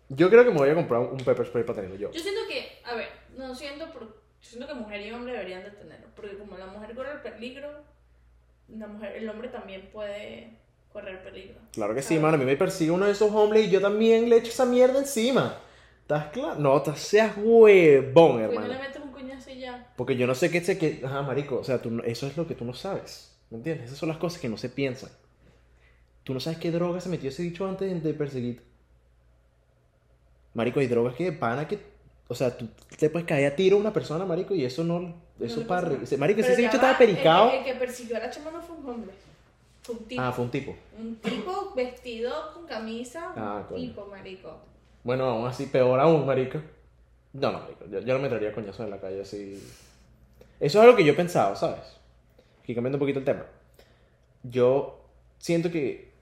[0.10, 2.12] Yo creo que me voy a comprar un pepper spray para tenerlo yo.
[2.12, 3.08] Yo siento que, a ver,
[3.38, 4.10] no siento, por, yo
[4.42, 7.70] siento que mujer y hombre deberían de tenerlo, porque como la mujer corre el peligro,
[8.70, 10.52] la mujer, el hombre también puede
[10.92, 11.56] correr peligro.
[11.74, 12.36] Claro que sí, mano.
[12.36, 15.00] A mí me persigue uno de esos hombres y yo también le echo esa mierda
[15.00, 15.58] encima.
[16.02, 16.56] ¿Estás claro?
[16.60, 18.68] No, te seas huevón, Pues no hermano.
[18.68, 19.92] le metes un coñazo y ya.
[19.98, 21.02] Porque yo no sé qué sé que.
[21.04, 21.58] Ajá, marico.
[21.58, 23.36] O sea, tú no- eso es lo que tú no sabes.
[23.50, 23.88] ¿Me entiendes?
[23.88, 25.10] Esas son las cosas que no se piensan.
[26.26, 28.62] Tú no sabes qué droga se metió ese dicho antes de- perseguir.
[30.54, 31.80] Marico, hay drogas que pana que.
[32.28, 32.68] O sea, tú
[32.98, 35.14] te puedes caer a tiro a una persona, marico, y eso no.
[35.40, 35.90] Eso le para.
[36.18, 37.46] Marico, si ese bicho estaba pericado.
[37.52, 39.12] El, que- el que persiguió a la chama no fue un hombre.
[39.84, 40.22] Fue un tipo.
[40.22, 40.76] Ah, fue un tipo.
[41.00, 43.32] Un tipo vestido con camisa.
[43.36, 44.58] Ah, un tipo, marico.
[45.04, 46.60] Bueno, aún así, peor aún, marico.
[47.34, 47.86] No, no, marico.
[47.92, 49.62] Yo, yo no me traería coñazos en la calle así.
[50.60, 51.82] Eso es algo que yo he pensado, ¿sabes?
[52.64, 53.46] Aquí cambiando un poquito el tema.
[54.42, 55.02] Yo
[55.38, 56.15] siento que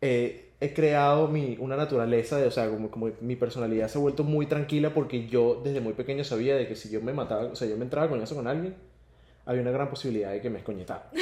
[0.00, 4.00] eh, he creado mi, una naturaleza de, o sea, como, como mi personalidad se ha
[4.00, 7.44] vuelto muy tranquila porque yo desde muy pequeño sabía de que si yo me mataba,
[7.44, 8.74] o sea, yo me entraba a coñazo con alguien,
[9.46, 11.10] había una gran posibilidad de que me escoñetara.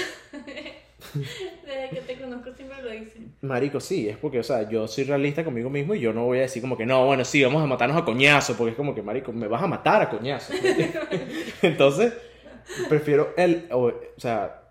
[1.14, 3.22] Desde que te conozco siempre lo dices.
[3.42, 6.38] Marico, sí, es porque, o sea, yo soy realista conmigo mismo y yo no voy
[6.38, 8.94] a decir como que no, bueno, sí, vamos a matarnos a coñazo, porque es como
[8.94, 10.54] que, Marico, me vas a matar a coñazo.
[11.62, 12.14] Entonces,
[12.88, 14.62] prefiero el, o, o sea,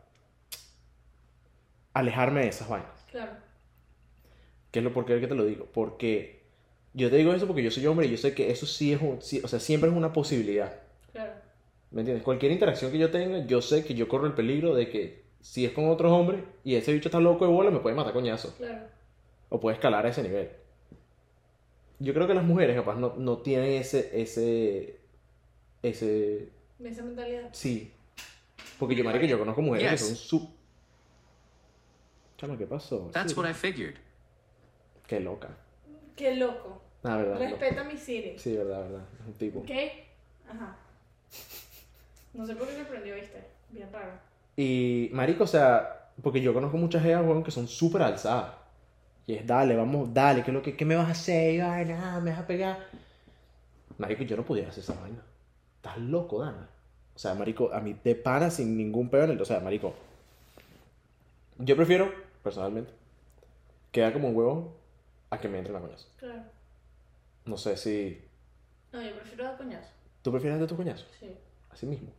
[1.93, 2.89] alejarme de esas vainas.
[3.11, 3.44] Claro.
[4.75, 5.69] ¿Qué es lo por qué que te lo digo?
[5.73, 6.41] Porque
[6.93, 9.01] yo te digo eso porque yo soy hombre y yo sé que eso sí es
[9.01, 10.81] un, sí, o sea, siempre es una posibilidad.
[11.13, 11.31] Claro.
[11.91, 12.25] ¿Me entiendes?
[12.25, 15.63] Cualquier interacción que yo tenga, yo sé que yo corro el peligro de que si
[15.63, 18.53] es con otros hombres y ese bicho está loco de bola, me puede matar coñazo.
[18.57, 18.87] Claro.
[19.47, 20.49] o puede escalar a ese nivel.
[21.99, 24.99] Yo creo que las mujeres capaz no, no tienen ese, ese,
[25.83, 26.49] ese,
[26.83, 27.47] Esa mentalidad.
[27.53, 27.93] sí.
[28.77, 30.05] Porque yo, marico, yo conozco mujeres que Yes.
[30.05, 30.49] son su...
[32.37, 33.09] Chama, ¿qué pasó?
[33.13, 33.39] That's Sí.
[33.39, 33.95] what I figured.
[35.07, 35.49] Qué loca.
[36.15, 36.81] Qué loco.
[37.03, 37.39] Ah, verdad.
[37.39, 38.37] Respeta mi Siri.
[38.39, 39.03] Sí, verdad, verdad.
[39.21, 39.63] Es un tipo.
[39.63, 40.05] ¿Qué?
[40.49, 40.75] Ajá.
[42.33, 43.43] No sé por qué me prendió, viste.
[43.69, 44.11] Bien raro.
[44.57, 48.53] Y, marico, o sea, porque yo conozco muchas jevas, weón, que son súper alzadas.
[49.27, 51.61] Y es, dale, vamos, dale, ¿qué, es lo que, qué me vas a hacer?
[51.61, 52.77] Ay, nada, me vas a pegar.
[53.97, 55.21] Marico, yo no podía hacer esa vaina.
[55.77, 56.69] Estás loco, Dana.
[57.15, 59.29] O sea, marico, a mí te para sin ningún peor.
[59.29, 59.93] O sea, marico,
[61.57, 62.11] yo prefiero,
[62.43, 62.91] personalmente,
[63.91, 64.69] quedar como un huevón
[65.35, 66.07] a que me entren a coñazo.
[66.17, 66.43] Claro.
[67.45, 68.21] No sé si...
[68.91, 69.89] No, yo prefiero dar coñazo.
[70.21, 71.05] ¿Tú prefieres de tu coñazo?
[71.19, 71.29] Sí.
[71.69, 72.09] Así mismo.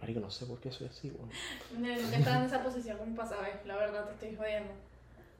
[0.00, 1.30] Marico, no sé por qué soy así, weón.
[1.78, 4.72] No, Nunca estaba en esa posición como pasaba, la verdad te estoy jodiendo.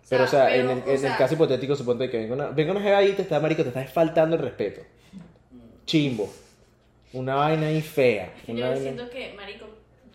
[0.08, 2.46] Pero, o sea, en, pero, el, en el sea, caso hipotético, suponte que venga una,
[2.48, 4.82] venga una jeva ahí y te está, marico, te está faltando el respeto.
[5.84, 6.32] Chimbo.
[7.12, 8.32] Una vaina ahí fea.
[8.48, 8.80] Una yo vaina...
[8.80, 9.66] siento que, marico,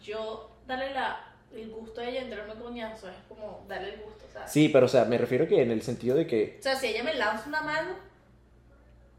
[0.03, 4.25] yo darle la, el gusto a ella de entrarme coñazo es como darle el gusto,
[4.33, 4.51] ¿sabes?
[4.51, 6.57] Sí, pero, o sea, me refiero que en el sentido de que...
[6.59, 7.95] O sea, si ella me lanza una mano...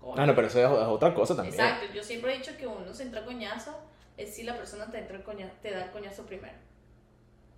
[0.01, 0.15] coño.
[0.17, 1.55] Ah, no, pero eso es, es otra cosa también.
[1.55, 3.75] Exacto, yo siempre he dicho que uno se entra coñazo
[4.17, 6.55] es si la persona te, entra el coña- te da el coñazo primero.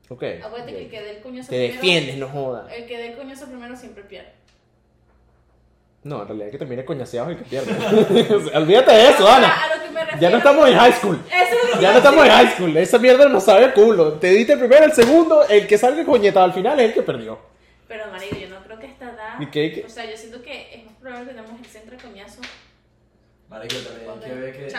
[0.09, 0.22] Ok.
[0.45, 1.74] Acuérdate que el que dé el coñazo Te primero...
[1.74, 2.72] defiendes, no jodas.
[2.72, 4.33] El que dé el coñazo primero siempre pierde.
[6.05, 8.51] No, en realidad el que termine coñaseado es el que pierde.
[8.57, 9.53] Olvídate de eso, Ana.
[10.07, 10.21] Refiero...
[10.23, 11.21] Ya no estamos en high school.
[11.31, 12.77] Eso Ya no estamos en high school.
[12.77, 14.13] Esa mierda no sabe culo.
[14.15, 15.47] Te diste el primero, el segundo.
[15.49, 17.39] El que salga coñetado al final es el que perdió.
[17.89, 19.41] Pero, marido, yo no creo que esta edad...
[19.41, 19.85] ¿Y qué- qué?
[19.85, 22.41] O sea, yo siento que es más probable que la mujer se entre a coñazo.
[23.49, 24.77] Marico, también hay que ver que se,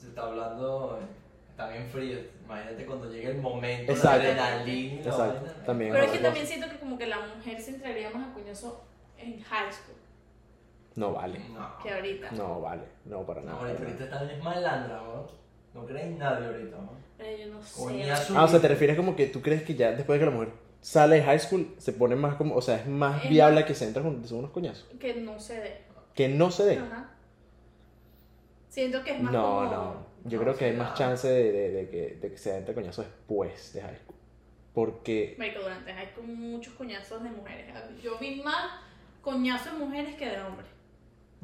[0.00, 1.06] se está hablando, eh,
[1.50, 2.18] está bien frío.
[2.44, 4.22] Imagínate cuando llegue el momento, Exacto.
[4.22, 5.50] la adrenalina Exacto.
[5.66, 5.92] También.
[5.92, 8.84] Pero es que también siento que como que la mujer se entraría más a coñazo
[9.18, 9.96] en high school
[10.96, 11.38] No vale.
[11.50, 12.30] No, que ahorita.
[12.32, 12.82] No vale.
[13.04, 13.60] No, para no, nada.
[13.60, 15.26] ahorita, ahorita están es malandra, ¿no?
[15.74, 16.90] No crees nadie ahorita, ¿no?
[17.18, 18.10] Pero yo no sé.
[18.34, 20.36] Ah, o sea, te refieres como que tú crees que ya después de que la
[20.36, 23.64] mujer sale de high school se pone más como, o sea, es más Es viable
[23.64, 24.88] que se entre con unos coñazos.
[24.98, 25.82] Que no se dé.
[26.14, 26.78] Que no se dé.
[26.78, 27.10] Ajá.
[28.68, 29.62] Siento que es más No, como...
[29.70, 30.06] no.
[30.24, 30.94] Yo No, creo que hay más no.
[30.96, 34.16] chance de, de- de que, de que se entre coñazos después de high school.
[34.74, 37.66] Porque, Marico, durante hay como muchos coñazos de mujeres.
[38.02, 38.80] Yo vi más
[39.22, 40.68] coñazos de mujeres que de hombres.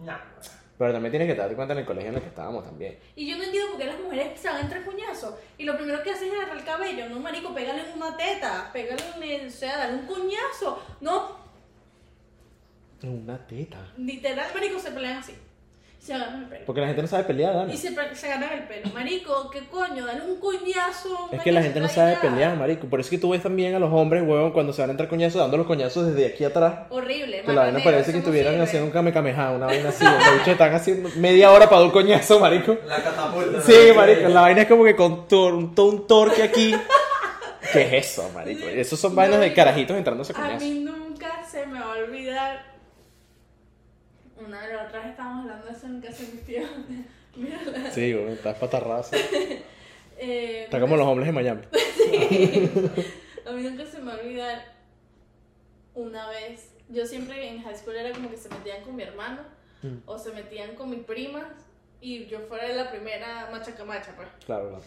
[0.04, 0.16] No.
[0.78, 2.98] pero también tienes que darte cuenta en el colegio en el que estábamos también.
[3.14, 5.34] Y yo no entiendo por qué las mujeres se van a entrar coñazos.
[5.58, 7.08] Y lo primero que hacen es agarrar el cabello.
[7.08, 8.70] No, marico, pégale una teta.
[8.72, 9.46] Pégale.
[9.46, 10.82] O sea, dale un coñazo.
[11.00, 11.36] No,
[13.02, 13.92] Una teta.
[13.96, 15.34] literal, marico, se pelean así.
[16.02, 16.62] Se agarran el pelo.
[16.66, 17.72] Porque la gente no sabe pelear, Dana.
[17.72, 18.90] Y se, se agarran el pelo.
[18.92, 20.04] Marico, ¿qué coño?
[20.04, 21.28] Dale un coñazo.
[21.30, 22.88] Es que la gente no sabe pelear, marico.
[22.88, 24.94] Por eso es que tú ves también a los hombres, huevón, cuando se van a
[24.94, 26.86] entrar coñazos, dando los coñazos desde aquí atrás.
[26.90, 27.42] Horrible.
[27.42, 28.64] Que la vaina parece que estuvieran sirve.
[28.64, 30.02] haciendo un kamehameha, una vaina así.
[30.04, 32.76] Los bichos están haciendo media hora para dar un coñazo, marico.
[32.84, 33.60] La catapulta.
[33.62, 36.74] Sí, marico, la vaina es como que con tor- un, todo un torque aquí.
[37.72, 38.66] ¿Qué es eso, marico?
[38.66, 40.62] Esos son vainas de carajitos entrándose A coñazos.
[40.62, 42.71] mí nunca se me va a olvidar.
[44.46, 46.62] Una de las otras estábamos hablando de eso en casa de mi tío.
[47.36, 47.90] Mírala.
[47.90, 49.16] Sí, güey, está patarraza.
[50.24, 51.62] Eh, Está como los hombres de Miami.
[53.44, 54.64] A mí nunca se me va a olvidar
[55.94, 56.74] una vez.
[56.88, 59.40] Yo siempre en high school era como que se metían con mi hermano
[59.82, 59.98] Mm.
[60.06, 61.48] o se metían con mis primas
[62.00, 64.28] y yo fuera la primera machacamacha, pues.
[64.46, 64.84] Claro, claro.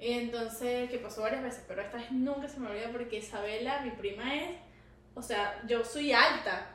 [0.00, 3.82] Y entonces, que pasó varias veces, pero esta vez nunca se me olvida porque Isabela,
[3.82, 4.50] mi prima es,
[5.14, 6.74] o sea, yo soy alta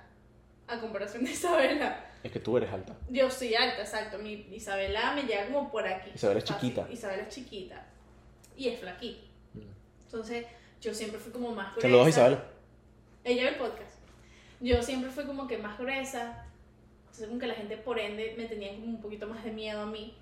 [0.66, 2.06] a comparación de Isabela.
[2.24, 2.96] Es que tú eres alta.
[3.10, 4.18] Yo soy alta, exacto.
[4.18, 6.12] Mi Isabela me llega como por aquí.
[6.16, 6.88] Isabela es chiquita.
[6.92, 7.86] Isabela es chiquita.
[8.56, 9.22] Y es flaquita.
[9.54, 9.60] Mm.
[10.06, 10.46] Entonces,
[10.82, 11.82] yo siempre fui como más gruesa.
[11.88, 12.38] Saludos, Isabel.
[13.24, 13.98] Ella ve el podcast.
[14.60, 16.46] Yo siempre fui como que más gruesa.
[17.02, 19.82] Entonces como que la gente por ende me tenía como un poquito más de miedo
[19.82, 20.16] a mí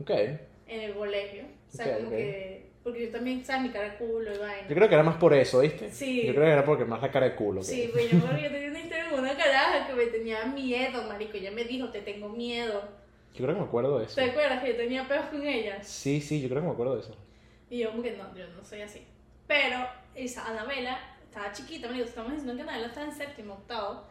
[0.00, 0.10] Ok.
[0.10, 1.44] en el colegio.
[1.72, 2.14] O sea, Ok, como ok.
[2.14, 2.74] que...
[2.82, 3.62] Porque yo también, ¿sabes?
[3.62, 4.68] Mi cara de culo y vaina.
[4.68, 5.90] Yo creo que era más por eso, ¿viste?
[5.90, 6.26] Sí.
[6.26, 7.62] Yo creo que era porque más la cara de culo.
[7.62, 8.80] Sí, pues yo, yo tenía una
[9.14, 11.36] con una caraja que me tenía miedo, marico.
[11.36, 12.82] Ella me dijo, te tengo miedo.
[13.32, 14.14] Yo creo que me acuerdo de eso.
[14.14, 15.82] ¿Te acuerdas que yo tenía peos con ella?
[15.82, 17.16] Sí, sí, yo creo que me acuerdo de eso.
[17.70, 19.04] Y yo como que no, yo no soy así.
[19.46, 24.04] Pero esa Anabela estaba chiquita, me dijo, estamos diciendo que Anabela estaba en séptimo, octavo.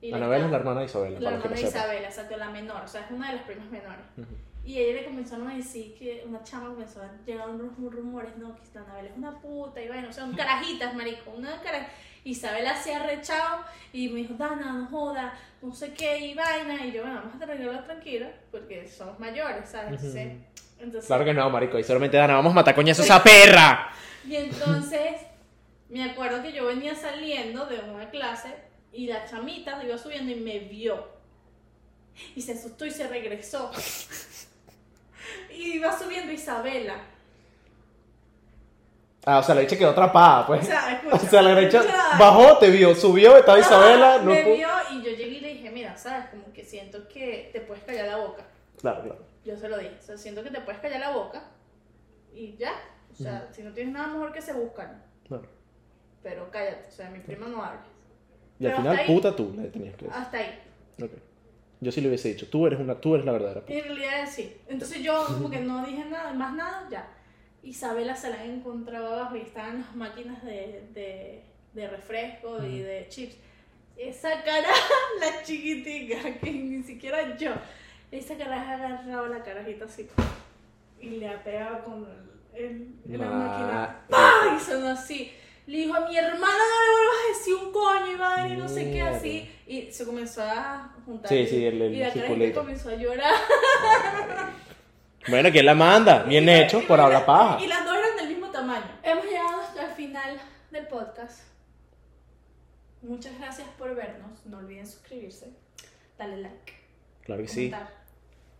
[0.00, 1.62] Y Anabela es la hermana de Isabela, La hermana de.
[1.62, 4.04] Isabela, exacto, la menor, o sea, es una de las primas menores.
[4.16, 4.34] Ujú.
[4.64, 8.36] Y a ella le comenzaron a decir que una chama comenzó a llegar unos rumores,
[8.36, 11.60] no, que esta Anabela es una puta, y bueno, o sea, un carajitas, marico, una
[11.60, 11.88] cara.
[12.24, 16.84] Isabela se ha rechado y me dijo, Dana, no joda, no sé qué, y vaina.
[16.84, 20.02] Y yo, bueno, vamos a tenerla tranquila, porque somos mayores, ¿sabes?
[20.78, 21.78] Entonces Claro que no, marico.
[21.78, 23.92] Y solamente Dana, vamos a matar coñazo a esa perra.
[24.26, 25.20] Y entonces,
[25.88, 28.54] me acuerdo que yo venía saliendo de una clase
[28.92, 31.08] y la chamita iba subiendo y me vio.
[32.34, 33.70] Y se asustó y se regresó.
[35.48, 36.96] Y iba subiendo Isabela.
[39.26, 40.66] Ah, o sea, la leche quedó atrapada, O pues.
[40.66, 41.84] sea, escucha, O sea, la escucha.
[42.18, 45.70] bajó, te vio, subió, estaba Isabela, no me vio y yo llegué y le dije,
[45.70, 48.44] mira, sabes, como que siento que te puedes callar la boca.
[48.80, 49.18] Claro, claro.
[49.44, 51.42] Yo se lo dije, o sea, siento que te puedes callar la boca
[52.34, 52.72] y ya.
[53.12, 55.02] O sea, si no tienes nada mejor que se buscan.
[55.28, 55.44] Claro.
[56.22, 57.82] Pero cállate, o sea, mi prima no hables.
[58.58, 60.06] Y al Pero final, hasta ahí- puta tú, le tenías que.
[60.08, 60.58] Hasta ahí.
[61.02, 61.10] Ok.
[61.80, 63.72] Yo sí le hubiese dicho, tú eres una, tú eres la verdadera puta.
[63.72, 64.54] En realidad sí.
[64.68, 67.08] Entonces yo como que no dije nada, más nada, ya.
[67.62, 71.42] Isabela se las encontraba abajo y estaban las máquinas de, de,
[71.74, 73.36] de refresco y de chips.
[73.96, 74.68] Esa cara,
[75.20, 77.52] la chiquitica, que ni siquiera yo.
[78.10, 80.08] Esa caraja agarraba la carajita así
[81.00, 82.06] y le pegaba con
[82.54, 82.64] el,
[83.06, 84.00] el- la máquina.
[84.08, 84.56] ¡Pah!
[84.56, 85.32] Y sonó así.
[85.66, 88.90] Le dijo a mi hermana, no le vuelvas a decir un coño, y no sé
[88.90, 89.50] qué así.
[89.66, 91.28] Y se comenzó a juntar.
[91.28, 93.34] Sí, sí, el- el y la carajita comenzó a llorar.
[95.28, 96.22] Bueno, ¿quién la manda?
[96.24, 97.62] Bien Y- hecho, y- por hablar paja.
[97.62, 98.86] Y las dos eran del mismo tamaño.
[99.02, 100.40] Hemos llegado hasta el final
[100.70, 101.42] del podcast.
[103.02, 104.44] Muchas gracias por vernos.
[104.46, 105.52] No olviden suscribirse,
[106.18, 106.72] darle like,
[107.22, 107.94] Claro que sí, comentar.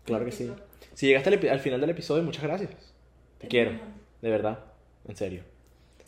[0.04, 0.52] claro que sí.
[0.94, 2.70] Si llegaste al, final del episodio, muchas gracias.
[3.38, 3.86] Te quiero, mejor.
[4.22, 4.58] de verdad,
[5.06, 5.42] en serio.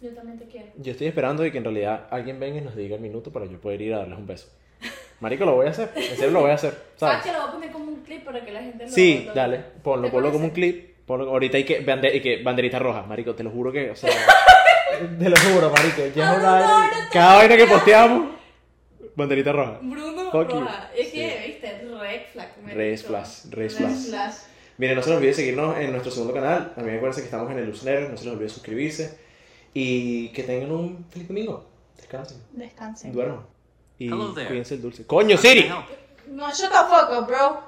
[0.01, 0.69] Yo también te quiero.
[0.77, 3.47] Yo estoy esperando de que en realidad alguien venga y nos diga el minuto para
[3.47, 4.49] yo poder ir a darles un beso.
[5.23, 7.23] Marico, lo voy a hacer, en serio lo voy a hacer, ¿Sabes ¿sabes?
[7.25, 9.33] que lo voy a poner como un clip para que la gente lo Sí, lo-
[9.35, 11.07] dale, ponlo, ¿Te ponlo como un clip.
[11.07, 13.97] ponlo- ahorita hay que, bande- y que banderita roja, marico, te lo juro que, o
[13.97, 14.11] sea,
[15.19, 18.31] te lo juro, marico, ya una vaina- cada vaina que posteamos,
[19.15, 19.79] banderita roja.
[19.81, 20.61] Bruno Fuck you.
[20.61, 20.91] Roja.
[20.97, 21.19] Es Sí.
[21.19, 22.49] que, viste, red flag.
[22.67, 23.71] Red flash, red.
[24.79, 26.73] Miren, no se les olvide seguirnos en nuestro segundo canal.
[26.75, 28.09] También acuérdense que estamos en el Lucenero.
[28.09, 29.19] No se les olvide suscribirse.
[29.75, 31.67] Y que tengan un feliz domingo.
[31.97, 32.39] Descansen.
[32.53, 33.13] Descansen.
[33.13, 33.41] Duerman.
[34.03, 34.49] Y Hello there.
[34.49, 35.07] cuídense el dulce.
[35.07, 35.69] ¡Coño, Siri!
[36.29, 37.63] No, shut the fuck up, bro.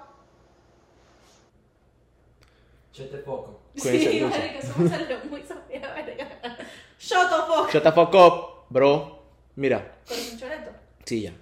[2.93, 3.61] Chete poco.
[3.81, 4.39] Cuídense Sí, el dulce.
[4.39, 6.59] marica, salió muy verga.
[6.99, 7.71] Shut the fuck.
[7.73, 9.23] Shut the fuck up, bro.
[9.57, 9.97] Mira.
[10.09, 10.71] Con un choreto.
[11.05, 11.33] Sí, ya.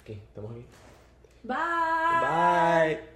[0.00, 0.66] Aquí, estamos aquí.
[1.44, 3.10] Bye.